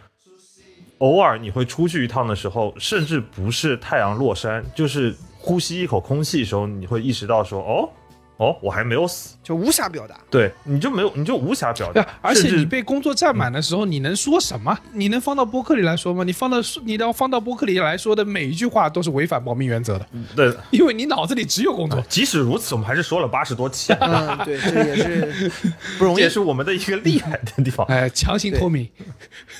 [0.99, 7.89] 偶尔你会出去一趟的时候，甚至不是太阳落山，就是呼吸一口空气的时候，你会意识到说，哦，
[8.37, 9.35] 哦，我还没有死。
[9.41, 10.15] 就无暇表达。
[10.29, 14.77] 对，你就没有，你就无暇表达而且你被工作占满的时候，你能说什么？
[14.93, 16.23] 你能放到播客里来说吗？
[16.23, 22.01] 你放到你要放到播客里来说的每一句话都是违反保密原则的，对， 因为你脑子里只有工作。
[22.09, 25.51] 即使如此，我们还是说了八十多期， 嗯，对，这也是
[25.97, 26.29] 不容易 这也。
[26.29, 27.85] 是我们的一个厉害的地方。
[27.87, 28.89] 哎，强行脱敏，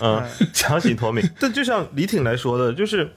[0.02, 0.22] 嗯，
[0.54, 1.24] 强行脱敏。
[1.40, 3.10] 但就像李挺来说的，就是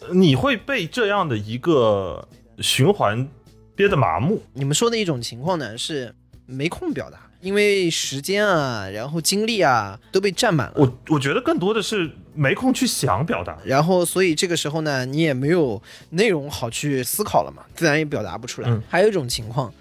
[0.00, 2.26] 呃你会被这样的一个
[2.60, 3.28] 循环
[3.76, 4.42] 憋得麻木。
[4.54, 6.12] 你们说的一种情况呢，是
[6.46, 10.74] 没空表达，因为时间啊，然后精力啊都被占满了。
[10.76, 13.56] 我我觉得更多的是没空去想表达。
[13.64, 18.70] 然后，所以这个时候呢，你也没有内容好去思考了嘛，自然也表达不出来。
[18.70, 19.72] 嗯还有一种情况，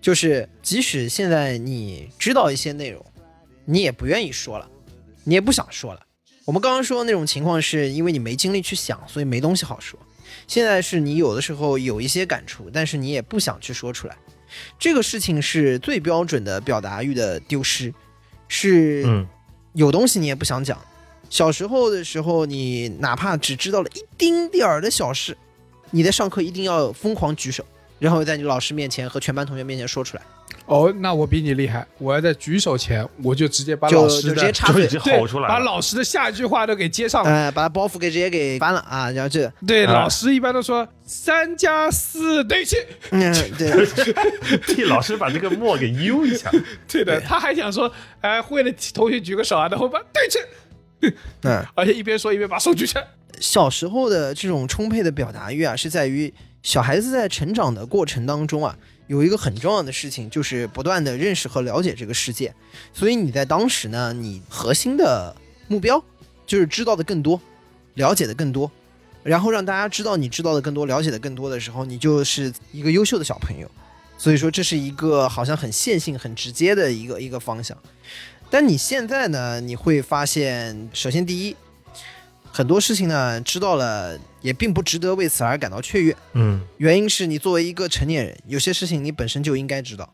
[0.00, 3.04] 就是即使现在你知道一些内容，
[3.64, 4.68] 你也不愿意说了，
[5.22, 6.00] 你也不想说了。
[6.44, 9.98] 我们刚刚说的那种情况，是因为你没精力去想，所以没东西好说。
[10.46, 14.16] 现在是你有的时候有一些感触，但是你也不想去说出来。
[14.78, 17.92] 这个事情是最标准的表达欲的丢失，
[18.46, 19.26] 是嗯，
[19.72, 20.78] 有东西你也不想讲。
[21.30, 25.36] 小时候的时候，你哪怕只知道了一丁点儿的小事，
[25.90, 27.66] 你在上课一定要疯狂举手，
[28.04, 30.22] 然后在你老师面前和全班同学面前说出来，
[30.66, 35.48] 哦，那我比你厉害，我要在举手前我就直接把老师的就直接插嘴 对吼出来。
[35.48, 37.30] 把老师的下一句话都给接上了。
[37.30, 42.76] 呃，把包袱给直接给搬了啊，然后这，对，啊老师一般都说三加四等于七。
[43.10, 43.86] 嗯，对，
[44.68, 46.50] 替老师把这个墨给悠一下。
[46.86, 47.90] 对的，他还想说，
[48.20, 51.10] 哎，会的同学举个手啊，然后把对称，
[51.44, 53.06] 嗯，而且一边说一边把手举起来。
[53.40, 56.32] 小时候的这种充沛的表达欲啊，是在于
[56.62, 58.76] 小孩子在成长的过程当中啊，
[59.06, 62.54] 有一个很重要的事情，就是不断的认识和了解这个世界。
[62.92, 65.34] 所以你在当时呢，你核心的
[65.68, 66.02] 目标
[66.46, 67.40] 就是知道的更多，
[67.94, 68.70] 了解的更多，
[69.22, 73.70] 然后让大家知道你知道的更多，了解的更多的时候，你就是一个优秀的小朋友。
[74.16, 77.76] 所以说，这是一个好像很线性、很直接的一个一个方向。
[78.48, 81.56] 但你现在呢，你会发现，首先第一，
[82.56, 90.12] 很多事情呢知道了也并不值得为此而感到雀跃，嗯，原因是你作为一个成年人，有些事情你本身就应该知道，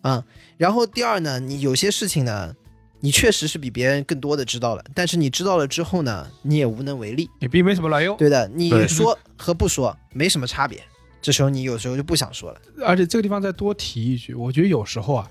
[0.00, 0.24] 啊、
[0.56, 2.54] 然后第二呢，你有些事情呢，
[3.00, 7.28] 你确实是比别人更多的知道了，但是你知道了之后呢，你也无能为力。
[7.40, 8.16] 也并没什么卵用。
[8.16, 10.82] 对的，你说和不说没什么差别，
[11.20, 12.60] 这时候你有时候就不想说了。
[12.86, 15.30] 而且这个地方再多提一句，我觉得有时候啊，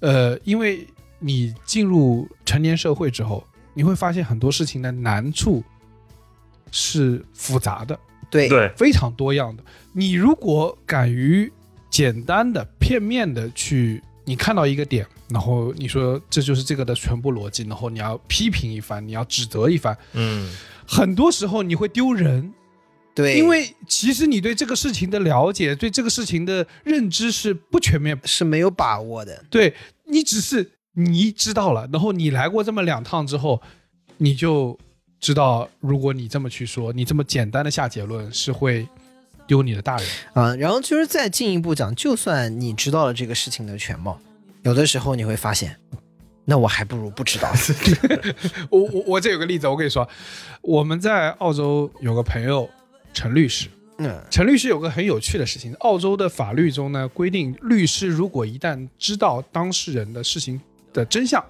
[0.00, 0.84] 呃，因为
[1.20, 5.62] 你进入成年社会之后，你会发现很多事情的难处
[6.70, 7.98] 是复杂的，
[8.30, 9.62] 对，对，非常多样的。
[9.92, 11.52] 你如果敢于
[11.90, 20.50] 简单的、片面的去，你看到一个点，然后你说这就是这个的全部逻辑，然后你要批评一番，你要指责一番，嗯，
[20.86, 22.52] 很多时候你会丢人，
[23.14, 29.44] 对，因为其实你对这个事情的了解，对这个事情的认知是不全面，是没有把握的。
[29.50, 33.60] 对你只是你知道了，然后你来过这么两趟之后，
[34.18, 34.78] 你就
[35.20, 38.86] 知道，如果你这么去说，你这么简单的下结论是会
[39.46, 40.06] 丢你的大人。
[40.34, 44.20] 啊，然后就是再进一步讲，就算你知道了这个事情的全貌，
[44.62, 45.76] 有的时候你会发现，
[46.44, 47.50] 那我还不如不知道。
[48.68, 50.06] 我我我这有个例子，我跟你说，
[50.60, 52.68] 我们在澳洲有个朋友
[53.14, 53.68] 陈律师，
[53.98, 60.60] 嗯，陈律师有个很有趣的事情，澳洲的法律中呢规定，律师如果一旦知道当事人的事情
[60.92, 61.44] 的真相，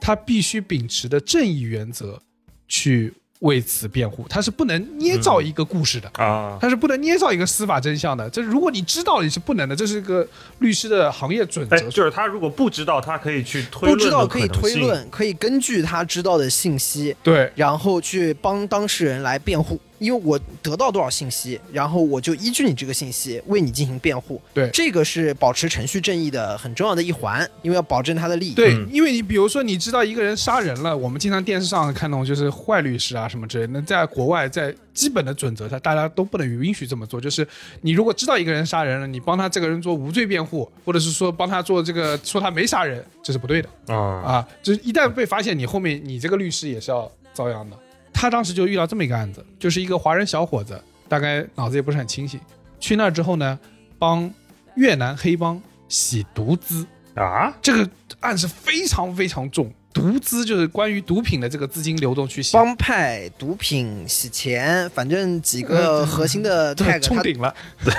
[0.00, 2.20] 他必须秉持的正义原则
[2.68, 6.08] 去为此辩护，他是不能捏造一个故事的。
[6.14, 10.26] 啊，他是不能捏造一个司法真相的，这如果你知道你是不能的，这是一个
[10.60, 11.90] 律师的行业准哎，则。
[11.90, 19.80] 就是他如果不知道，他可以去推不知道可以推论，可以根据他知道的信息，对然后去帮当事人来辩护。
[20.02, 24.40] 因为我得到多少信息，然后我就依据你这个信息为你进行辩护。
[24.52, 28.54] 对这个是保持程序正义的很重要的一环，因为要保证他的利益。
[28.54, 33.72] 对，嗯因为你比如说你知道一个人杀人了，我们经常电视上看那种就是坏律师啊什么之类的。
[33.72, 37.20] 那在国外，在基本的准则下，大家都不能允许这么做。
[37.20, 37.46] 就是
[37.82, 43.68] 你如果知道一个人杀人了，你帮他这个人做无罪辩护，或者是说帮他做这个说他没杀人，这是不对的。
[43.86, 47.76] 啊，啊，就是一旦被发现，你后面你这个律师也是要遭殃的。
[48.22, 52.38] 他当时就遇到这么一个案子，就是一个华人小伙子，大概脑子也不是很清醒，
[52.78, 53.58] 去那儿之后呢，
[53.98, 54.32] 帮
[54.76, 59.74] 越南黑帮洗毒资，啊，这个案是非常非常重。
[59.92, 67.52] 毒资就是关于毒品的这个资金流动去洗，帮派、毒品、洗钱，反正几个核心的 对 tag 他冲顶了。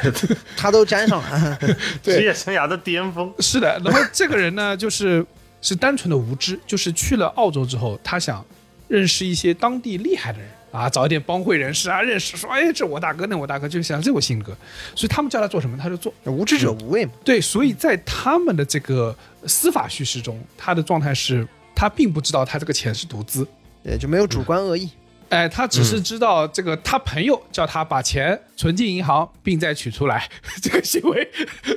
[0.55, 1.59] 他都沾上了。
[2.01, 5.25] 职业生涯的巅峰，是的，然后这个人呢，就是
[5.61, 8.43] 是单纯的无知，就是去了澳洲之后，他想
[8.87, 14.55] 认识一些当地厉害的人啊，找一点帮会人士啊，认识说，哎，这我大哥，那我大哥，就像这种性格，
[14.95, 16.13] 所以他们叫他做什么他就做。
[16.25, 17.11] 无知者无畏嘛。
[17.23, 19.15] 对，所以在他们的这个
[19.45, 23.47] 司法叙事中，他的状态是他并不知道他这个钱是毒资。
[23.83, 24.89] 对，就没有主观恶意。
[25.33, 30.29] 哎，他只是知道这个，他朋友叫他把钱存进银行，并再取出来，
[30.61, 31.27] 这个行为，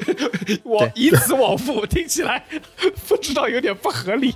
[0.63, 2.45] 我以此往复，听起来
[3.09, 4.31] 不知道有点不合理，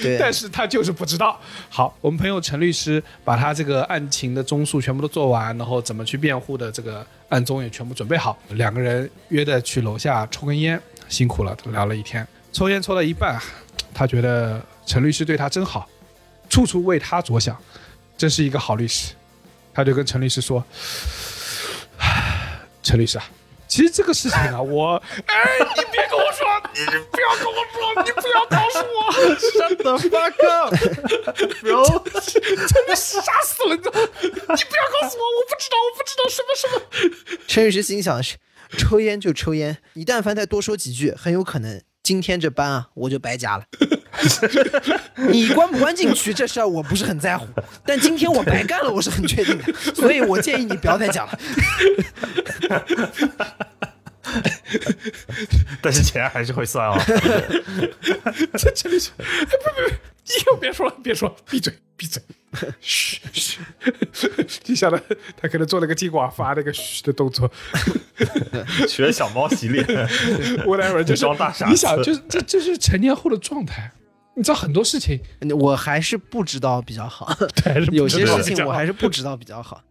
[0.00, 1.36] 对但是他就是不知道。
[1.68, 13.36] 好，我们朋友陈律师把他这个案情的综述全部都做完，然后怎么去辩护的这个案宗也全部准备好，两个人约的去楼下抽根烟，辛苦了，聊了一天，抽烟抽到一半，
[13.92, 15.88] 他觉得陈律师对他真好，
[16.48, 17.60] 处处为他着想。
[18.20, 19.14] 真是一个好律师。
[19.72, 20.62] 他就跟陈律师说
[22.84, 23.24] ：“陈律师啊，
[23.66, 25.02] 其实这个事情啊， 我……
[25.24, 26.46] 哎，你别跟我说，
[26.76, 34.08] 你不要跟我说，你不要告诉我，Shut the fuck up，bro， 真的是傻死了，你知道吗？
[34.12, 36.82] 你不要告诉我，我不知道，我不知道什么什么。
[37.48, 38.36] 陈律师心想的是，
[38.76, 43.64] 抽烟就抽烟，你但凡再多说几句，很有可能今天这班啊我就白加了。
[45.28, 47.46] 你关不关进去这事儿我不是很在乎，
[47.84, 51.38] 但今天我白干了，我是很确定的，所以我建议你不要再讲了。
[55.82, 56.94] 但是钱还是会算哦。
[57.02, 57.16] 不不
[58.52, 59.88] 不，
[60.24, 62.22] 以后别说了，别说了，闭嘴，闭嘴。
[62.80, 63.58] 嘘嘘，
[64.64, 65.00] 接下来
[65.40, 67.48] 他可能做了个金寡发那个嘘的动作，
[68.88, 69.84] 学小猫洗脸
[70.66, 73.92] ，whatever，就是装大傻你想，就是这这是成年后的状态。
[74.40, 75.20] 你知道很多事情，
[75.58, 77.30] 我还是不知道比较好，
[77.62, 79.82] 对有些事情我还是不知道比较好，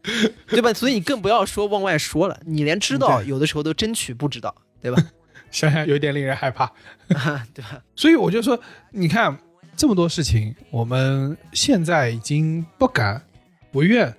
[0.47, 0.74] 对吧？
[0.74, 5.00] 所以你更不要说往外说了，你连知道有的时候都争取不知道，对吧？
[5.52, 6.64] 想想有点令人害怕。
[7.10, 7.80] 啊， 对吧？
[7.95, 9.38] 所以我就说，你看
[9.78, 13.24] 这么多事情，我们现在已经不敢、
[13.72, 14.12] 不愿、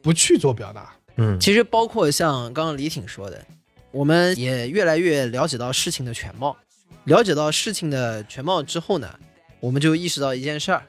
[0.00, 0.94] 不去做表达。
[1.16, 3.44] 嗯，其实包括像刚刚李挺说的，
[3.90, 6.56] 我们也越来越了解到事情的全貌。
[7.04, 9.18] 了解到事情的全貌之后呢，
[9.60, 10.82] 我们就意识到一件事儿，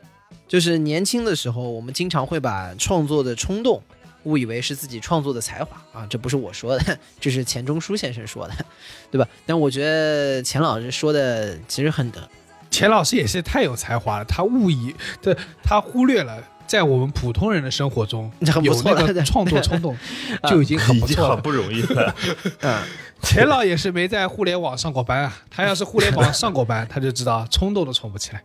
[0.47, 3.81] 就是年轻的时候，我们经常会把创作的冲动
[4.23, 8.53] 误以为是自己创作的才华啊，这不是我说的， 这是钱钟书先生说的，
[9.09, 9.27] 对吧？
[9.45, 12.29] 但我觉得钱老师说的其实很得，
[12.69, 16.43] 钱老师也是太有才华了，他误以他他忽略了。
[16.69, 19.97] 在我们普通人的生活中， 有那个 创作冲动，
[20.47, 21.35] 就已经很不错了。
[21.35, 22.15] 很不容易了。
[22.61, 22.79] 嗯，
[23.23, 28.43] 钱老也是没在互联网上过班啊，他要是互联网上过班，他就知道冲动都冲不起来。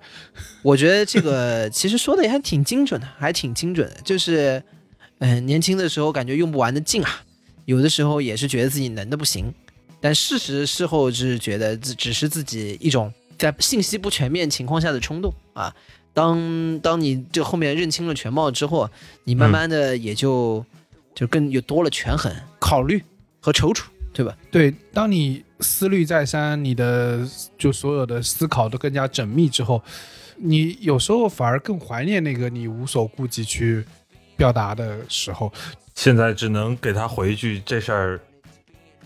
[0.62, 3.96] 我觉得这个其实说的也还挺精准的，还挺精准的。
[4.02, 4.62] 就是，
[5.18, 7.22] 嗯、年轻的时候感觉用不完的劲啊，
[7.66, 9.52] 有的时候也是觉得自己能的不行，
[10.00, 15.74] 但事实事后是觉得只只是自己一种在信息不全面情况下的冲动啊。
[16.14, 18.88] 当当你这后面认清了全貌之后，
[19.24, 20.64] 你慢慢的也就、
[21.14, 23.02] 就更有多了权衡、考虑
[23.40, 24.34] 和踌躇，对吧？
[24.50, 29.82] 对，当你思虑再三，你的就所有的思考都更加缜密之后，
[30.36, 33.84] 你有时候反而更怀念那个你无所顾忌去
[34.36, 35.52] 表达的时候。
[35.94, 38.20] 现在只能给他回一句：这事儿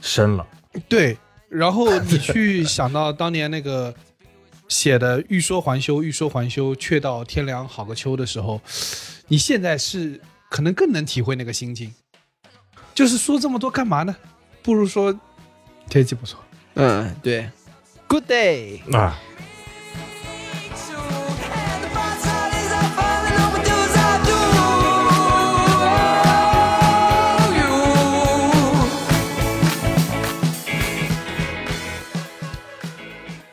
[0.00, 0.46] 深了。
[0.88, 1.16] 对，
[1.48, 3.94] 然后你 去想到当年那个
[4.68, 8.60] 写的“欲说还休，欲说还休，却道天凉好个秋”的时候，
[9.26, 11.92] 你现在是可能更能体会那个心境。
[12.94, 14.14] 就是说这么多干嘛呢？
[14.62, 15.18] 不如说
[15.88, 16.38] 天气不错。
[16.74, 17.50] 嗯，对。
[18.06, 18.96] Good day。
[18.96, 19.18] 啊，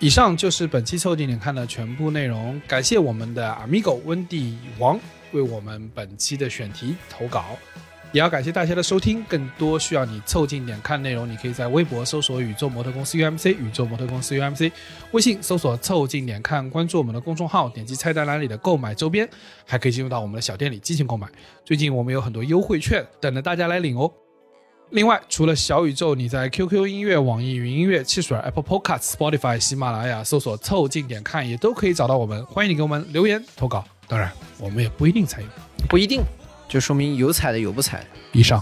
[0.06, 5.00] 以上就是本期凑近点看的全部内容，感谢我们的 Amigo 温蒂王
[5.32, 7.58] 为我们本期的选题投稿，
[8.12, 9.24] 也要感谢大家的收听。
[9.24, 14.72] 更多需要你凑近点看内容，你可以在微博搜索“宇宙模特公司 UMC”，宇宙模特公司 UMC，
[15.10, 19.28] 微信搜索“凑近点看”，关注我们的公众号，点击菜单栏里的购买周边，
[19.66, 21.28] 还可以进入到我们的小店里进行购买。
[21.66, 24.14] 最近我们有很多优惠券等着大家来领哦。
[24.92, 32.46] 另外，除了小宇宙，你在 QQ 音乐、网易云音乐、汽水、Apple Podcast、Spotify、喜马拉雅搜索“凑近点看”也都可以找到我们。
[32.46, 35.48] 欢迎你给我们留言投稿，当然我们也不一定参与。
[35.90, 36.22] 不一定，
[36.70, 38.06] 就说明有采的有不采的。
[38.32, 38.62] 以上。